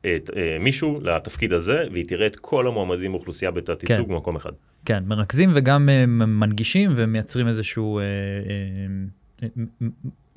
[0.01, 4.13] את אה, מישהו לתפקיד הזה, והיא תראה את כל המועמדים מאוכלוסייה בתת ייצוג כן.
[4.13, 4.51] במקום אחד.
[4.85, 9.47] כן, מרכזים וגם אה, מנגישים ומייצרים איזשהו, אה, אה,
[9.81, 9.87] אה,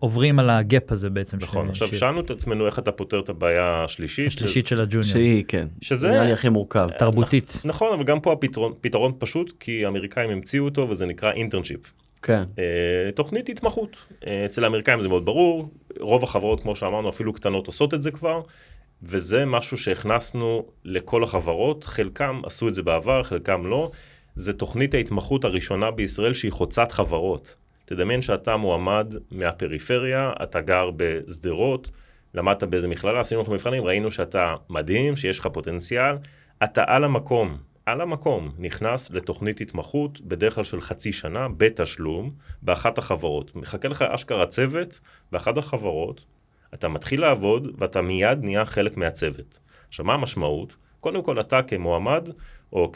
[0.01, 1.39] עוברים על הגאפ הזה בעצם.
[1.41, 4.27] נכון, ש- עכשיו ש- שאלנו את עצמנו איך אתה פותר את הבעיה השלישית.
[4.29, 5.67] השלישית של הג'וניור, שהיא, כן.
[5.81, 6.89] שזה- נראה לי הכי מורכב.
[6.99, 7.61] תרבותית.
[7.65, 11.81] נכון, אבל גם פה הפתרון פתרון פשוט, כי האמריקאים המציאו אותו וזה נקרא אינטרנשיפ.
[12.23, 12.43] כן.
[12.59, 12.65] אה,
[13.15, 13.97] תוכנית התמחות.
[14.27, 15.69] אה, אצל האמריקאים זה מאוד ברור,
[16.01, 18.41] רוב החברות, כמו שאמרנו, אפילו קטנות עושות את זה כבר,
[19.03, 23.91] וזה משהו שהכנסנו לכל החברות, חלקם עשו את זה בעבר, חלקם לא.
[24.35, 27.57] זה תוכנית ההתמחות הראשונה בישראל שהיא חוצת חברות.
[27.85, 31.91] תדמיין שאתה מועמד מהפריפריה, אתה גר בשדרות,
[32.35, 36.17] למדת באיזה מכללה, עשינו לך מבחנים, ראינו שאתה מדהים, שיש לך פוטנציאל,
[36.65, 42.31] אתה על המקום, על המקום, נכנס לתוכנית התמחות, בדרך כלל של חצי שנה, בתשלום,
[42.63, 43.57] באחת החברות.
[43.57, 45.01] מחכה לך אשכרה צוות
[45.33, 46.25] באחת החברות,
[46.75, 49.59] אתה מתחיל לעבוד ואתה מיד נהיה חלק מהצוות.
[49.89, 50.77] עכשיו, מה המשמעות?
[51.01, 52.29] קודם כל, אתה כמועמד,
[52.73, 52.93] או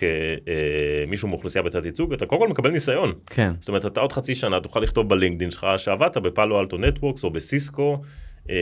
[1.06, 3.12] כמישהו מאוכלוסייה בתת ייצוג, אתה קודם כל מקבל ניסיון.
[3.26, 3.52] כן.
[3.60, 6.78] זאת אומרת, אתה עוד חצי שנה תוכל לכתוב ב LinkedIn שלך שעבדת ב Palo Alto
[6.78, 8.02] Networks או בסיסקו
[8.50, 8.56] אה,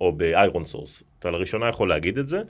[0.00, 1.04] או ב ironSource.
[1.18, 2.42] אתה לראשונה יכול להגיד את זה.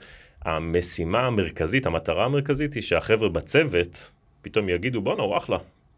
[0.45, 4.11] המשימה המרכזית, המטרה המרכזית היא שהחבר'ה בצוות
[4.41, 5.57] פתאום יגידו בואנה הוא אחלה.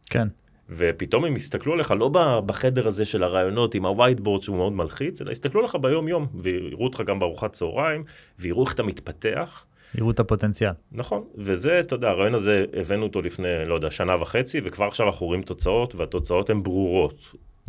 [0.09, 0.27] כן.
[0.71, 5.21] ופתאום הם יסתכלו עליך לא בחדר הזה של הרעיונות עם ה whiteboard שהוא מאוד מלחיץ,
[5.21, 8.03] אלא יסתכלו עליך ביום יום ויראו אותך גם בארוחת צהריים
[8.39, 9.65] ויראו איך אתה מתפתח.
[9.95, 10.71] יראו את הפוטנציאל.
[10.91, 15.07] נכון, וזה, אתה יודע, הרעיון הזה, הבאנו אותו לפני, לא יודע, שנה וחצי, וכבר עכשיו
[15.07, 17.15] אנחנו רואים תוצאות, והתוצאות הן ברורות.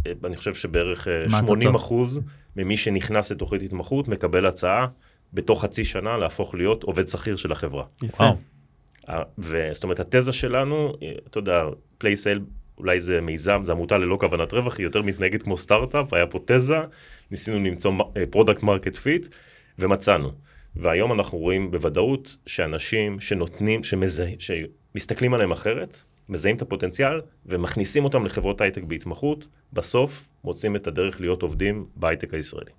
[0.07, 1.77] אה, אני חושב שבערך אה, מה 80 התוצאות?
[1.77, 2.21] אחוז
[2.57, 4.87] ממי שנכנס לתוכנית התמחות מקבל הצעה
[5.33, 7.85] בתוך חצי שנה להפוך להיות עובד שכיר של החברה.
[8.03, 8.29] יפה.
[9.39, 11.65] וזאת אומרת, התזה שלנו, אה, אתה יודע,
[11.99, 12.41] פלייסל,
[12.79, 16.39] אולי זה מיזם, זה עמותה ללא כוונת רווח, היא יותר מתנהגת כמו סטארט-אפ, היה פה
[16.45, 16.79] תזה,
[17.31, 17.93] ניסינו למצוא
[18.31, 19.27] product market fit,
[19.79, 20.33] ומצאנו.
[20.77, 25.97] והיום אנחנו רואים בוודאות שאנשים שנותנים, שמזה, שמסתכלים עליהם אחרת,
[26.29, 32.35] מזהים את הפוטנציאל ומכניסים אותם לחברות הייטק בהתמחות, בסוף מוצאים את הדרך להיות עובדים בהייטק
[32.35, 32.71] הישראלי.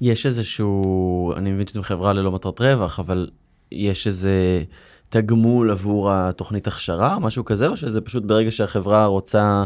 [0.00, 3.30] יש איזשהו, אני מבין שאתם חברה ללא מטרת רווח, אבל
[3.72, 4.64] יש איזה
[5.08, 9.64] תגמול עבור התוכנית הכשרה, משהו כזה, או שזה פשוט ברגע שהחברה רוצה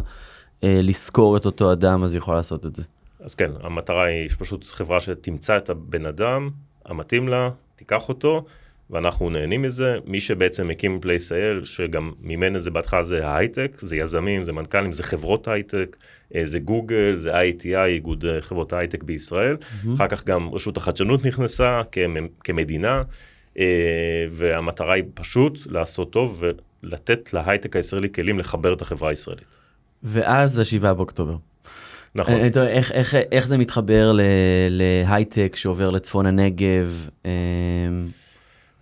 [0.63, 2.83] אה, לשכור את אותו אדם, אז היא יכולה לעשות את זה?
[3.19, 6.49] אז כן, המטרה היא פשוט חברה שתמצא את הבן אדם
[6.85, 8.45] המתאים לה, תיקח אותו,
[8.89, 9.97] ואנחנו נהנים מזה.
[10.05, 14.91] מי שבעצם הקים PlaceIL, שגם מימן את זה בהתחלה זה ההייטק, זה יזמים, זה מנכ"לים,
[14.91, 15.97] זה חברות הייטק,
[16.35, 19.57] אה, זה גוגל, זה ITI, איגוד אה, חברות ההייטק בישראל.
[19.95, 23.03] אחר כך גם רשות החדשנות נכנסה כמ- כמדינה,
[24.29, 26.43] והמטרה היא פשוט לעשות טוב
[26.83, 29.57] ולתת להייטק הישראלי כלים לחבר את החברה הישראלית.
[30.03, 31.35] ואז השבעה באוקטובר.
[32.15, 32.49] נכון.
[32.49, 34.21] תוהה, איך, איך, איך זה מתחבר ל-
[34.69, 37.07] להייטק שעובר לצפון הנגב?
[37.25, 37.31] אה,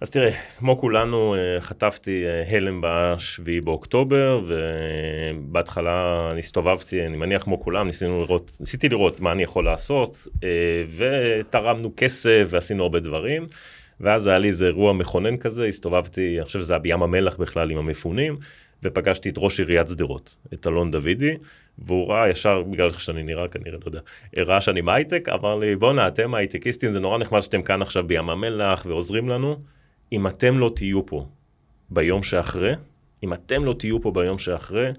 [0.01, 7.61] אז תראה, כמו כולנו, אה, חטפתי אה, הלם בשביעי באוקטובר, ובהתחלה הסתובבתי, אני מניח כמו
[7.61, 13.45] כולם, ניסינו לראות, ניסיתי לראות מה אני יכול לעשות, אה, ותרמנו כסף ועשינו הרבה דברים,
[14.01, 17.71] ואז היה לי איזה אירוע מכונן כזה, הסתובבתי, אני חושב שזה היה בים המלח בכלל
[17.71, 18.37] עם המפונים,
[18.83, 21.37] ופגשתי את ראש עיריית שדרות, את אלון דוידי,
[21.77, 23.99] והוא ראה ישר, בגלל איך שאני נראה כנראה, לא יודע,
[24.37, 28.29] ראה שאני מהייטק, אמר לי, בואנה, אתם הייטקיסטים, זה נורא נחמד שאתם כאן עכשיו בים
[28.29, 29.59] המלח ועוזרים לנו.
[30.11, 31.27] אם אתם לא תהיו פה
[31.89, 32.73] ביום שאחרי,
[33.23, 34.91] אם אתם לא תהיו פה ביום שאחרי,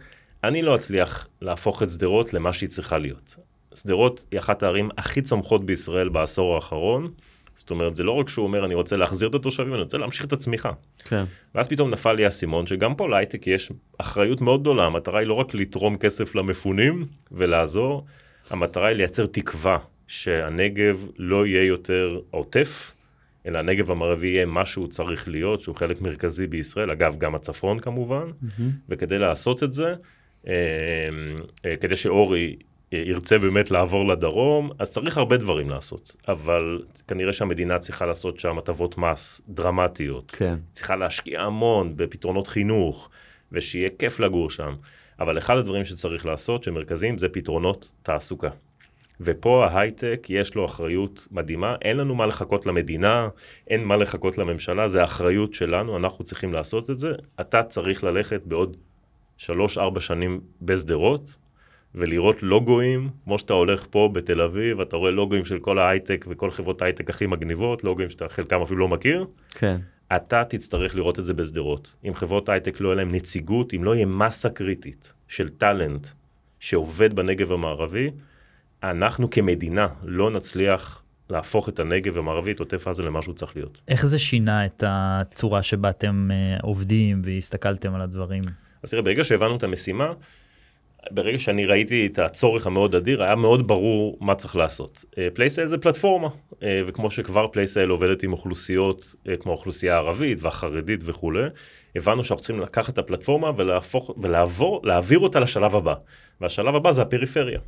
[0.45, 3.37] אני לא אצליח להפוך את שדרות למה שהיא צריכה להיות.
[3.75, 7.11] שדרות היא אחת הערים הכי צומחות בישראל בעשור האחרון.
[7.55, 10.27] זאת אומרת, זה לא רק שהוא אומר, אני רוצה להחזיר את התושבים, אני רוצה להמשיך
[10.27, 10.71] את הצמיחה.
[11.05, 11.25] כן.
[11.55, 15.35] ואז פתאום נפל לי האסימון שגם פה להייטק יש אחריות מאוד גדולה, המטרה היא לא
[15.35, 18.05] רק לתרום כסף למפונים ולעזור,
[18.51, 22.95] המטרה היא לייצר תקווה שהנגב לא יהיה יותר עוטף,
[23.47, 27.79] אלא הנגב המערבי יהיה מה שהוא צריך להיות, שהוא חלק מרכזי בישראל, אגב גם הצפון
[27.79, 28.25] כמובן,
[28.89, 29.95] וכדי לעשות את זה,
[30.47, 30.53] אה,
[31.65, 32.57] אה, כדי שאורי
[32.97, 38.59] ירצה באמת לעבור לדרום, אז צריך הרבה דברים לעשות, אבל כנראה שהמדינה צריכה לעשות שם
[38.59, 40.59] הטבות מס דרמטיות, כן.
[40.73, 43.09] צריכה להשקיע המון בפתרונות חינוך,
[43.53, 44.75] ושיהיה כיף לגור שם.
[45.21, 48.51] אבל אחד הדברים שצריך לעשות, שמרכזיים, זה פתרונות תעסוקה.
[49.21, 53.29] ופה ההייטק יש לו אחריות מדהימה, אין לנו מה לחכות למדינה,
[53.69, 57.13] אין מה לחכות לממשלה, זה האחריות שלנו, אנחנו צריכים לעשות את זה.
[57.41, 58.77] אתה צריך ללכת בעוד
[59.39, 59.49] 3-4
[59.99, 61.37] שנים בשדרות,
[61.95, 66.51] ולראות לוגויים, כמו שאתה הולך פה בתל אביב, אתה רואה לוגויים של כל ההייטק וכל
[66.51, 69.27] חברות ההייטק הכי מגניבות, לוגויים שאתה חלקם אפילו לא מכיר.
[69.49, 69.77] כן.
[70.17, 71.95] אתה תצטרך לראות את זה בשדרות.
[72.09, 76.07] אם חברות הייטק לא יהיה להם נציגות, אם לא יהיה מסה קריטית של טאלנט
[76.61, 78.11] שעובד בנגב המערבי,
[78.83, 83.81] אנחנו כמדינה לא נצליח להפוך את הנגב המערבי, את עוטף עזה, למה שהוא צריך להיות.
[83.89, 88.43] איך זה שינה את הצורה שבה אתם אה, עובדים והסתכלתם על הדברים?
[88.83, 90.13] אז תראה, ברגע שהבנו את המשימה,
[91.11, 95.05] ברגע שאני ראיתי את הצורך המאוד אדיר, היה מאוד ברור מה צריך לעשות.
[95.35, 96.29] PlaceIL זה פלטפורמה,
[96.63, 101.43] אה, וכמו שכבר PlaceIL עובדת עם אוכלוסיות אה, כמו האוכלוסייה הערבית והחרדית וכולי,
[101.97, 105.95] הבנו שאנחנו צריכים לקחת את הפלטפורמה ולהפוך, ולעבור, להעביר אותה לשלב הבא.
[106.41, 107.61] והשלב הבא זה הפריפריה.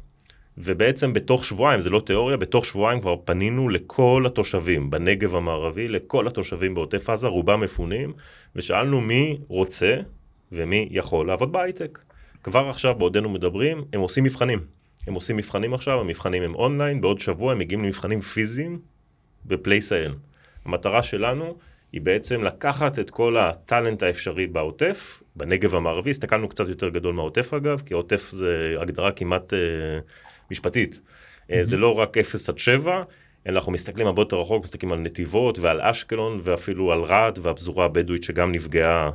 [0.59, 6.27] ובעצם בתוך שבועיים, זה לא תיאוריה, בתוך שבועיים כבר פנינו לכל התושבים בנגב המערבי, לכל
[6.27, 8.12] התושבים בעוטף עזה, רובם מפונים,
[8.57, 9.97] ושאלנו מי רוצה
[10.53, 11.99] ומי יכול לעבוד בהייטק.
[12.45, 14.61] כבר עכשיו, בעודנו מדברים, הם עושים מבחנים.
[15.07, 18.79] הם עושים מבחנים עכשיו, המבחנים הם אונליין, בעוד שבוע הם מגיעים למבחנים פיזיים
[19.45, 20.14] ב PlaceIL.
[20.65, 21.57] המטרה שלנו
[21.93, 27.15] היא בעצם לקחת את כל ה talent האפשרי בעוטף, בנגב המערבי, הסתכלנו קצת יותר גדול
[27.15, 29.59] מהעוטף אגב, כי העוטף זה הגדרה כמעט אה,
[30.51, 31.01] משפטית.
[31.01, 31.55] Mm-hmm.
[31.63, 33.03] זה לא רק 0 עד 7,
[33.47, 37.85] אלא אנחנו מסתכלים הרבה יותר רחוק, מסתכלים על נתיבות ועל אשקלון ואפילו על רהט והפזורה
[37.85, 39.11] הבדואית שגם נפגעה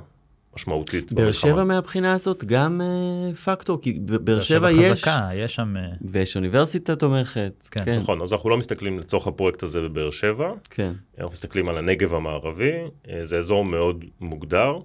[0.56, 1.12] משמעותית.
[1.12, 1.32] באר.
[1.32, 5.78] שבע מהבחינה הזאת גם אה, פקטור, כי באר שבע יש, חזקה, יש שם...
[5.78, 7.68] אה, ויש אוניברסיטה תומכת.
[7.72, 7.86] כן.
[7.86, 8.00] כן.
[8.00, 10.92] נכון, אז אנחנו לא מסתכלים לצורך הפרויקט הזה בבאר שבע, כן.
[11.18, 12.72] אנחנו מסתכלים על הנגב המערבי,
[13.10, 14.78] אה, זה אזור מאוד מוגדר,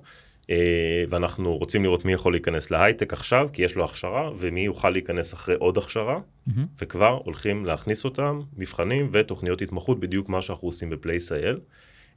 [1.08, 5.34] ואנחנו רוצים לראות מי יכול להיכנס להייטק עכשיו, כי יש לו הכשרה, ומי יוכל להיכנס
[5.34, 6.66] אחרי עוד הכשרה, מהמם.
[6.78, 11.58] וכבר הולכים להכניס אותם, מבחנים ותוכניות התמחות, בדיוק מה שאנחנו עושים בפלייסייל.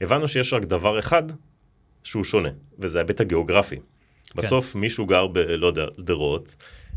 [0.01, 1.23] הבנו שיש רק דבר אחד
[2.07, 3.75] שהוא שונה, וזה ההיבט הגיאוגרפי.
[4.35, 5.37] בסוף מישהו גר ב...
[5.37, 6.55] לא יודע, שדרות,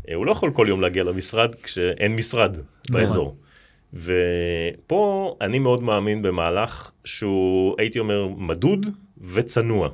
[0.09, 2.55] אה, הוא לא יכול כל יום להגיע למשרד כשאין משרד
[2.91, 3.35] באזור.
[3.93, 8.85] ופה אני מאוד מאמין במהלך שהוא, הייתי אומר, מדוד
[9.33, 9.89] וצנוע.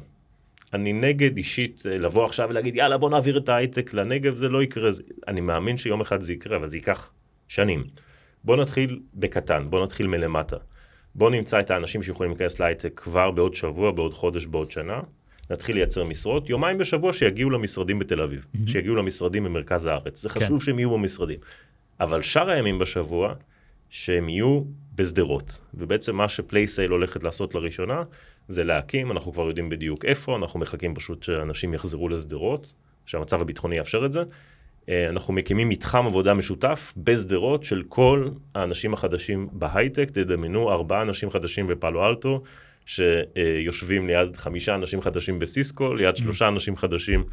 [0.74, 4.64] אני נגד אישית אה, לבוא עכשיו ולהגיד, יאללה, בוא נעביר את ההייטק לנגב, זה לא
[4.64, 4.92] יקרה.
[4.92, 7.10] זה- אני מאמין שיום אחד זה יקרה, אבל זה ייקח
[7.48, 7.84] שנים.
[8.44, 10.58] בוא נתחיל בקטן, בוא נתחיל מלמטה.
[11.18, 15.02] בוא נמצא את האנשים שיכולים להיכנס להייטק כבר בעוד שבוע, בעוד חודש, בעוד שנה.
[15.50, 18.70] נתחיל לייצר משרות, יומיים בשבוע שיגיעו למשרדים בתל אביב, mm-hmm.
[18.70, 20.22] שיגיעו למשרדים במרכז הארץ.
[20.22, 20.40] זה כן.
[20.40, 21.40] חשוב שהם יהיו במשרדים.
[22.00, 23.34] אבל שאר הימים בשבוע,
[23.90, 24.62] שהם יהיו
[24.96, 25.60] בשדרות.
[25.74, 28.04] ובעצם מה שפלייסייל הולכת לעשות לראשונה,
[28.48, 32.74] זה להקים, אנחנו כבר יודעים בדיוק איפה, אנחנו מחכים פשוט שאנשים יחזרו לשדרות,
[33.06, 34.24] שהמצב הביטחוני יאפשר את זה.
[34.90, 41.30] אה, אנחנו מקימים מתחם עבודה משותף בשדרות של כל האנשים החדשים בהייטק, תדמיינו ארבעה אנשים
[41.30, 42.44] חדשים בפאלו אלטו,
[42.86, 47.24] שיושבים ליד חמישה אנשים חדשים בסיסקו, ליד שלושה אנשים חדשים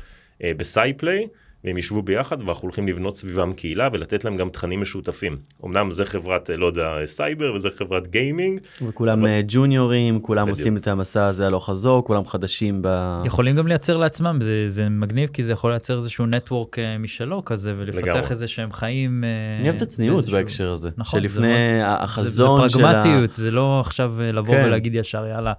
[0.43, 1.27] אה, ב Cyplay,
[1.65, 5.37] והם ישבו ביחד ואנחנו הולכים לבנות סביבם קהילה ולתת להם גם תכנים משותפים.
[5.65, 10.59] אמנם זה חברת, אה, לא יודע, סייבר וזה חברת gaming, וכולם אה, ג'וניורים, כולם בדיוק.
[10.59, 12.89] עושים את המסע הזה הלוך חזור, כולם חדשים ב...
[13.25, 17.45] יכולים גם לייצר לעצמם, זה, זה מגניב כי זה יכול לייצר איזשהו נטוורק אה, משלו
[17.45, 18.31] כזה ולפתח לגמרי.
[18.31, 19.25] איזה שהם חיים.
[19.61, 20.89] אני אוהב את הצניעות באיזשהו- בהקשר הזה.
[20.97, 21.47] נכון, זה שלפני
[21.79, 22.93] מאוד- החזון זה, של זה ה...
[23.03, 24.65] פרגמטיות, זה לא עכשיו לבוא כן.
[24.67, 25.53] ולהגיד ישר יאללה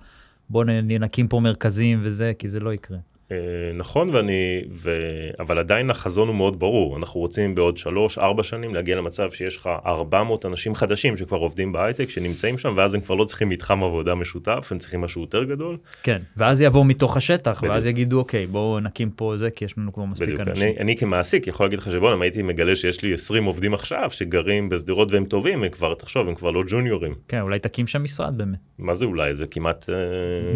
[0.50, 2.98] בוא נ- נקים פה מרכזים וזה כי זה לא יקרה.
[3.32, 3.38] אה,
[3.74, 4.92] נכון ואני ו...
[5.40, 9.56] אבל עדיין החזון הוא מאוד ברור אנחנו רוצים בעוד שלוש ארבע שנים להגיע למצב שיש
[9.58, 13.84] לך 400 אנשים חדשים שכבר עובדים בהייטק שנמצאים שם ואז הם כבר לא צריכים מתחם
[13.84, 15.78] עבודה משותף הם צריכים משהו יותר גדול.
[16.04, 17.74] כן ואז יבואו מתוך השטח בדיוק.
[17.74, 20.48] ואז יגידו אוקיי בואו נקים פה זה כי יש לנו כבר מספיק בדיוק.
[20.48, 20.64] אנשים.
[20.64, 24.10] אני, אני כמעסיק יכול להגיד לך שבוא אם הייתי מגלה שיש לי 20 עובדים עכשיו
[24.12, 28.04] שגרים בשדרות והם טובים הם כבר תחשוב הם כבר לא ג'וניורים כן אולי תקים שם
[28.04, 29.96] משרד באמת מה זה אולי זה כמעט אה,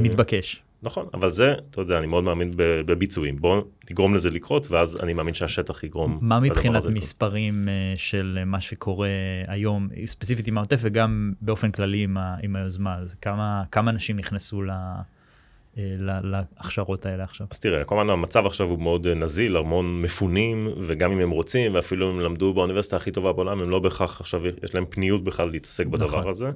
[0.01, 0.61] מתבקש.
[0.83, 3.61] נכון אבל זה אתה יודע אני מאוד מאמין בביצועים בוא
[3.91, 6.19] נגרום לזה לקרות ואז אני מאמין שהשטח יגרום.
[6.21, 6.85] מה מבחינת.
[6.85, 9.09] מספרים אה, של אה, מה שקורה
[9.47, 14.61] היום ספציפית עם העוטף וגם באופן כללי עם, ה, עם היוזמה כמה כמה אנשים נכנסו
[14.61, 17.47] ל, אה, ל, להכשרות האלה עכשיו.
[17.51, 22.11] אז תראה, כמובן המצב עכשיו הוא מאוד נזיל, המון מפונים, וגם אם הם רוצים, ואפילו
[22.11, 25.49] אם הם למדו באוניברסיטה הכי טובה בעולם, הם לא בהכרח עכשיו, יש להם פניות בכלל
[25.49, 26.29] להתעסק בדבר נכון.
[26.29, 26.51] הזה.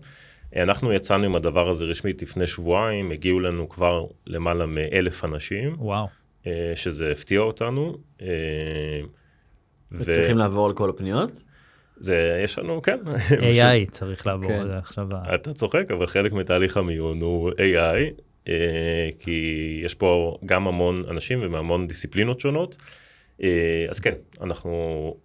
[0.55, 6.07] אנחנו יצאנו עם הדבר הזה רשמית לפני שבועיים, הגיעו לנו כבר למעלה מאלף אנשים, וואו.
[6.47, 7.97] אה, שזה הפתיע אותנו.
[8.21, 8.27] אה,
[9.91, 11.31] ו- וצריכים לעבור על כל הפניות?
[11.97, 12.99] זה, יש לנו, כן.
[13.29, 14.59] AI צריך לעבור כן.
[14.59, 15.07] על זה עכשיו.
[15.35, 21.39] אתה צוחק, אבל חלק מתהליך המיון הוא AI, אה, כי יש פה גם המון אנשים
[21.41, 22.75] ומהמון דיסציפלינות שונות.
[23.43, 23.49] אה,
[23.89, 24.71] אז כן, אנחנו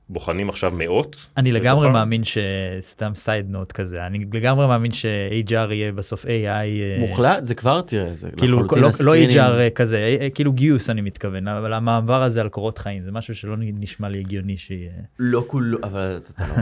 [0.08, 1.16] בוחנים עכשיו מאות.
[1.36, 1.92] אני לגמרי בתוכם.
[1.92, 6.28] מאמין שסתם סייד נוט כזה אני לגמרי מאמין ש-HR יהיה בסוף AI.
[6.28, 7.44] אה, מוחלט?
[7.44, 9.68] זה כבר תראה, זה כאילו לחלוטין לא, לא.
[9.68, 13.12] HR כזה אה, אה, כאילו גיוס אני מתכוון אבל המעבר הזה על קורות חיים זה
[13.12, 14.90] משהו שלא נשמע לי הגיוני שיהיה.
[15.18, 16.54] לא כולו, אבל אתה לא...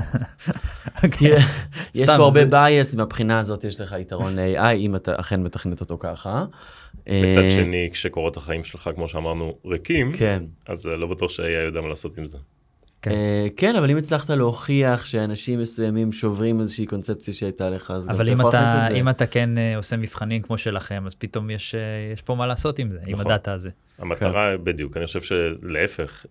[1.19, 1.39] תראה,
[1.95, 5.81] יש פה הרבה זה- בייס, מהבחינה הזאת יש לך יתרון ל-AI, אם אתה אכן מתכנת
[5.81, 6.45] אותו ככה.
[7.09, 10.43] מצד אה, שני, כשקורות החיים שלך, כמו שאמרנו, ריקים, כן.
[10.67, 12.39] אז אה, לא בטוח שה-AI יודע מה לעשות עם זה.
[13.07, 13.11] כן.
[13.11, 18.15] אה, כן, אבל אם הצלחת להוכיח שאנשים מסוימים שוברים איזושהי קונספציה שהייתה לך, אז גם
[18.15, 19.01] אבל אם יכול אתה להכניס את זה.
[19.01, 21.81] אם אתה כן אה, עושה מבחנים כמו שלכם אז פתאום יש אה,
[22.13, 23.27] יש פה מה לעשות עם זה עם נכון.
[23.27, 23.71] הדאטה הזה.
[23.99, 24.57] המטרה.
[24.57, 26.27] בדיוק, אני חושב שלהפך,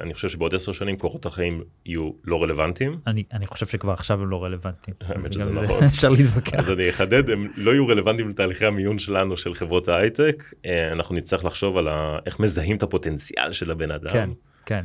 [0.00, 2.98] אני חושב שבעוד עשר שנים קורות החיים יהיו לא רלוונטיים.
[3.06, 4.96] אני אני חושב שכבר עכשיו הם לא רלוונטיים.
[5.06, 5.84] האמת שזה נכון.
[5.94, 6.54] אפשר להתווכח.
[6.54, 10.54] אז אני אחדד, הם לא יהיו רלוונטיים לתהליכי המיון שלנו, של חברות ההייטק.
[10.92, 11.88] אנחנו נצטרך לחשוב על
[12.26, 14.30] איך מזהים את הפוטנציאל של הבן אדם, כן
[14.66, 14.84] כן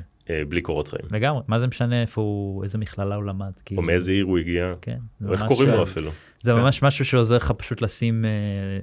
[0.49, 1.01] בלי קורות חיים.
[1.11, 3.45] לגמרי מה זה משנה איפה הוא איזה מכללה הוא למד.
[3.57, 4.97] או כאילו, מאיזה עיר הוא הגיע, כן.
[5.27, 6.11] או איך קוראים לו אפילו.
[6.41, 6.57] זה כן.
[6.59, 8.29] ממש משהו שעוזר לך פשוט לשים אה,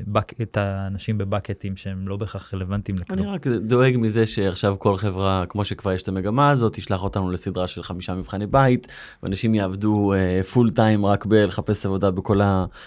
[0.06, 3.34] בק- את האנשים בבקטים שהם לא בהכרח רלוונטיים אני לכלום.
[3.34, 7.68] רק דואג מזה שעכשיו כל חברה, כמו שכבר יש את המגמה הזאת, תשלח אותנו לסדרה
[7.68, 8.88] של חמישה מבחני בית,
[9.22, 10.12] ואנשים יעבדו
[10.52, 12.40] full time רק בלחפש עבודה בכל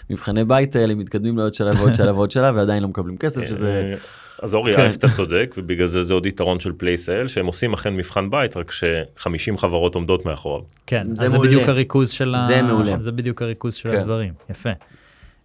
[0.09, 3.95] המבחני בית האלה, מתקדמים לעוד שלב ועוד שלב ועוד שלב, ועדיין לא מקבלים כסף, שזה...
[4.41, 4.89] אז אורי, כן.
[4.97, 8.71] אתה צודק, ובגלל זה זה עוד יתרון של PlaceIL, שהם עושים אכן מבחן בית, רק
[8.71, 10.61] ש-50 חברות עומדות מאחוריו.
[10.87, 11.39] כן, זה אז זה.
[11.39, 12.45] בדיוק הריכוז של ה...
[12.47, 12.95] זה מעולה.
[12.99, 13.95] זה בדיוק הריכוז של כן.
[13.99, 14.69] הדברים, יפה.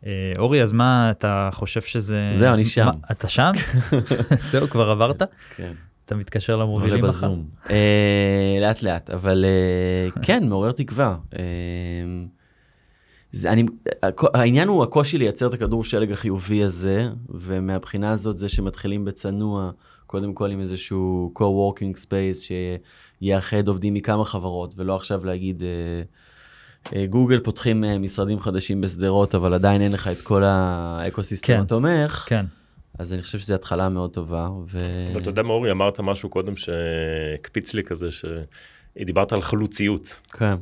[0.07, 2.33] אה, אורי, אז מה אתה חושב שזה...
[2.35, 2.85] זהו, אני שם.
[2.85, 3.51] מה, אתה שם?
[4.51, 5.23] זהו, כבר עברת?
[5.57, 5.73] כן.
[6.07, 7.09] אתה מתקשר עולה למובילים מחר?
[7.09, 7.45] בזום.
[7.71, 11.17] אה, לאט לאט, אבל אה, כן, מעורר תקווה.
[13.35, 13.65] אה, זה, אני,
[14.35, 19.71] העניין הוא הקושי לייצר את הכדור שלג החיובי הזה, ומהבחינה הזאת זה שמתחילים בצנוע,
[20.07, 22.53] קודם כל עם איזשהו co-working space
[23.21, 25.69] שיאחד עובדים מכמה חברות, ולא עכשיו להגיד, אה,
[26.97, 31.61] אה, גוגל פותחים אה, משרדים חדשים בשדרות, אבל עדיין אין לך את כל האקוסיסטם כן.
[31.61, 32.47] התומך, כן.
[32.99, 34.49] אז אני חושב שזו התחלה מאוד טובה.
[34.67, 34.79] ו...
[35.13, 38.09] אבל אתה יודע מה אורי, אמרת משהו קודם שהקפיץ לי כזה,
[39.05, 40.21] דיברת על חלוציות.
[40.33, 40.55] כן.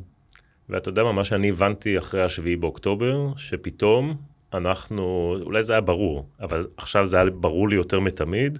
[0.72, 4.16] ואתה יודע מה, מה שאני הבנתי אחרי השביעי באוקטובר, שפתאום
[4.54, 8.58] אנחנו, אולי זה היה ברור, אבל עכשיו זה היה ברור לי יותר מתמיד,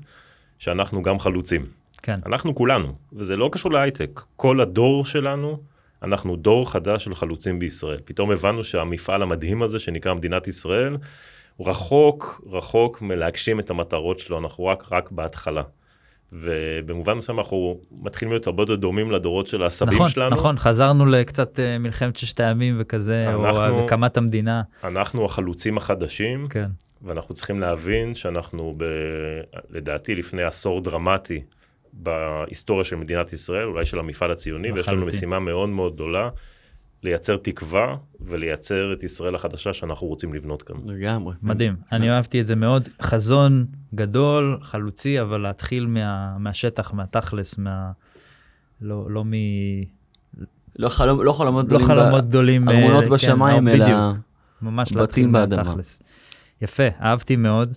[0.58, 1.66] שאנחנו גם חלוצים.
[2.02, 2.18] כן.
[2.26, 4.20] אנחנו כולנו, וזה לא קשור להייטק.
[4.36, 5.58] כל הדור שלנו,
[6.02, 8.00] אנחנו דור חדש של חלוצים בישראל.
[8.04, 10.96] פתאום הבנו שהמפעל המדהים הזה שנקרא מדינת ישראל,
[11.56, 15.62] הוא רחוק, רחוק מלהגשים את המטרות שלו, אנחנו רק, רק בהתחלה.
[16.33, 20.37] ובמובן מסוים אנחנו מתחילים להיות הרבה יותר דומים לדורות של הסבים נכון, שלנו.
[20.37, 24.62] נכון, חזרנו לקצת אה, מלחמת ששת הימים וכזה, אנחנו- או הקמת המדינה.
[24.85, 26.66] אנחנו החלוצים החדשים, כן,
[27.03, 28.85] ואנחנו צריכים להבין שאנחנו, ב...
[29.70, 31.43] לדעתי, לפני עשור דרמטי
[31.93, 35.16] בהיסטוריה של מדינת ישראל, אולי של המפעל הציוני, ויש לנו לחלוטין.
[35.16, 36.28] משימה מאוד מאוד גדולה,
[37.03, 40.76] לייצר תקווה ולייצר את ישראל החדשה שאנחנו רוצים לבנות כאן.
[40.86, 41.34] לגמרי.
[41.42, 41.76] מדהים.
[41.92, 42.88] אני אהבתי את זה מאוד.
[43.03, 47.90] חזון גדול, חלוצי, אבל להתחיל מה- מהשטח, מהתכלס, מה...
[48.80, 49.30] לא לא מ...
[50.78, 51.86] לא חלום- לא חלומות לא גדולים.
[51.88, 52.68] ב- חלומות גדולים.
[52.68, 53.80] אה, ארמונות כן, בשמיים, בדיוק.
[53.88, 53.96] אלא...
[54.62, 55.62] ממש בתים להתחיל באדמה.
[55.62, 56.03] מהתכלס.
[56.62, 57.74] יפה, אהבתי מאוד.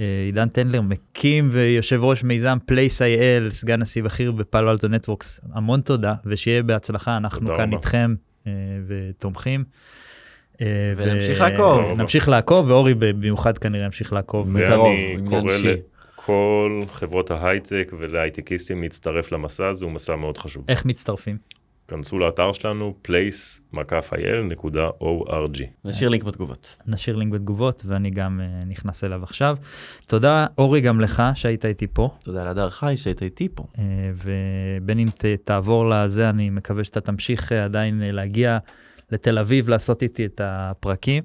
[0.00, 5.80] אה, עידן טנדלר מקים ויושב ראש מיזם Place-IL, סגן נשיא בכיר בפאלו אלטו נטוורקס, המון
[5.80, 7.76] תודה ושיהיה בהצלחה, אנחנו כאן רבה.
[7.76, 8.31] איתכם אה,
[8.86, 9.64] ותומכים.
[10.60, 10.66] אה,
[10.96, 12.00] ונמשיך ו- לעקוב.
[12.00, 14.48] נמשיך לעקוב, ואורי במיוחד כנראה ימשיך לעקוב.
[14.52, 15.52] ואני קורא.
[16.22, 20.64] לכל חברות ההייטק ולהייטקיסטים להצטרף למסע הזה, הוא מסע מאוד חשוב.
[20.68, 21.36] איך מצטרפים?
[21.88, 25.58] כנסו לאתר שלנו, place.il.org.
[25.84, 26.76] נשאיר לינק בתגובות.
[26.86, 29.56] נשאיר לינק בתגובות ואני גם אה, נכנס אליו עכשיו.
[30.06, 32.10] תודה אורי גם לך שהיית איתי פה.
[32.22, 33.64] תודה להדר חי שהיית איתי פה.
[33.78, 33.84] אה,
[34.16, 38.58] ובין אם ת, תעבור לזה, אני מקווה שאתה תמשיך אה, עדיין אה, להגיע
[39.10, 41.22] לתל אביב לעשות איתי את הפרקים.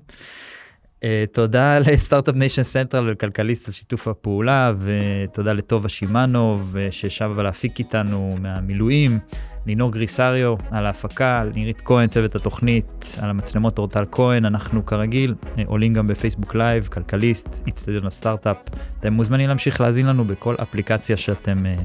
[1.04, 7.44] אה, תודה ל Start-Up Nation Central ולכלכליסט על שיתוף הפעולה, ותודה לטובה שמאנוב אה, ששבה
[7.44, 9.20] להפיק איתנו מהמילואים,
[9.68, 15.64] לינור גריסריו על ההפקה, נירית כהן, צוות התוכנית, על המצלמות אורטל כהן, אנחנו כרגיל אה,
[15.66, 18.58] עולים גם בפייסבוק live, כלכליסט, איצטדיון הסטארט-אפ.
[19.00, 21.76] אתם מוזמנים להמשיך להאזין לנו בכל אפליקציה שאתם אה,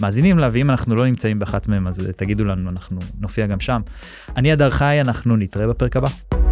[0.00, 3.60] מאזינים לה, ואם אנחנו לא נמצאים באחת מהם אז אה, תגידו לנו, אנחנו נופיע גם
[3.60, 3.80] שם.
[4.36, 6.43] אני הדר חי, אנחנו נתראה בפרק הבא.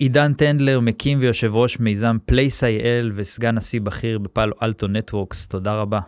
[0.00, 6.00] עידן טנדלר, מקים ויושב ראש מיזם Place-IL וסגן נשיא בכיר בפאלו אלטו נטוורקס, תודה רבה.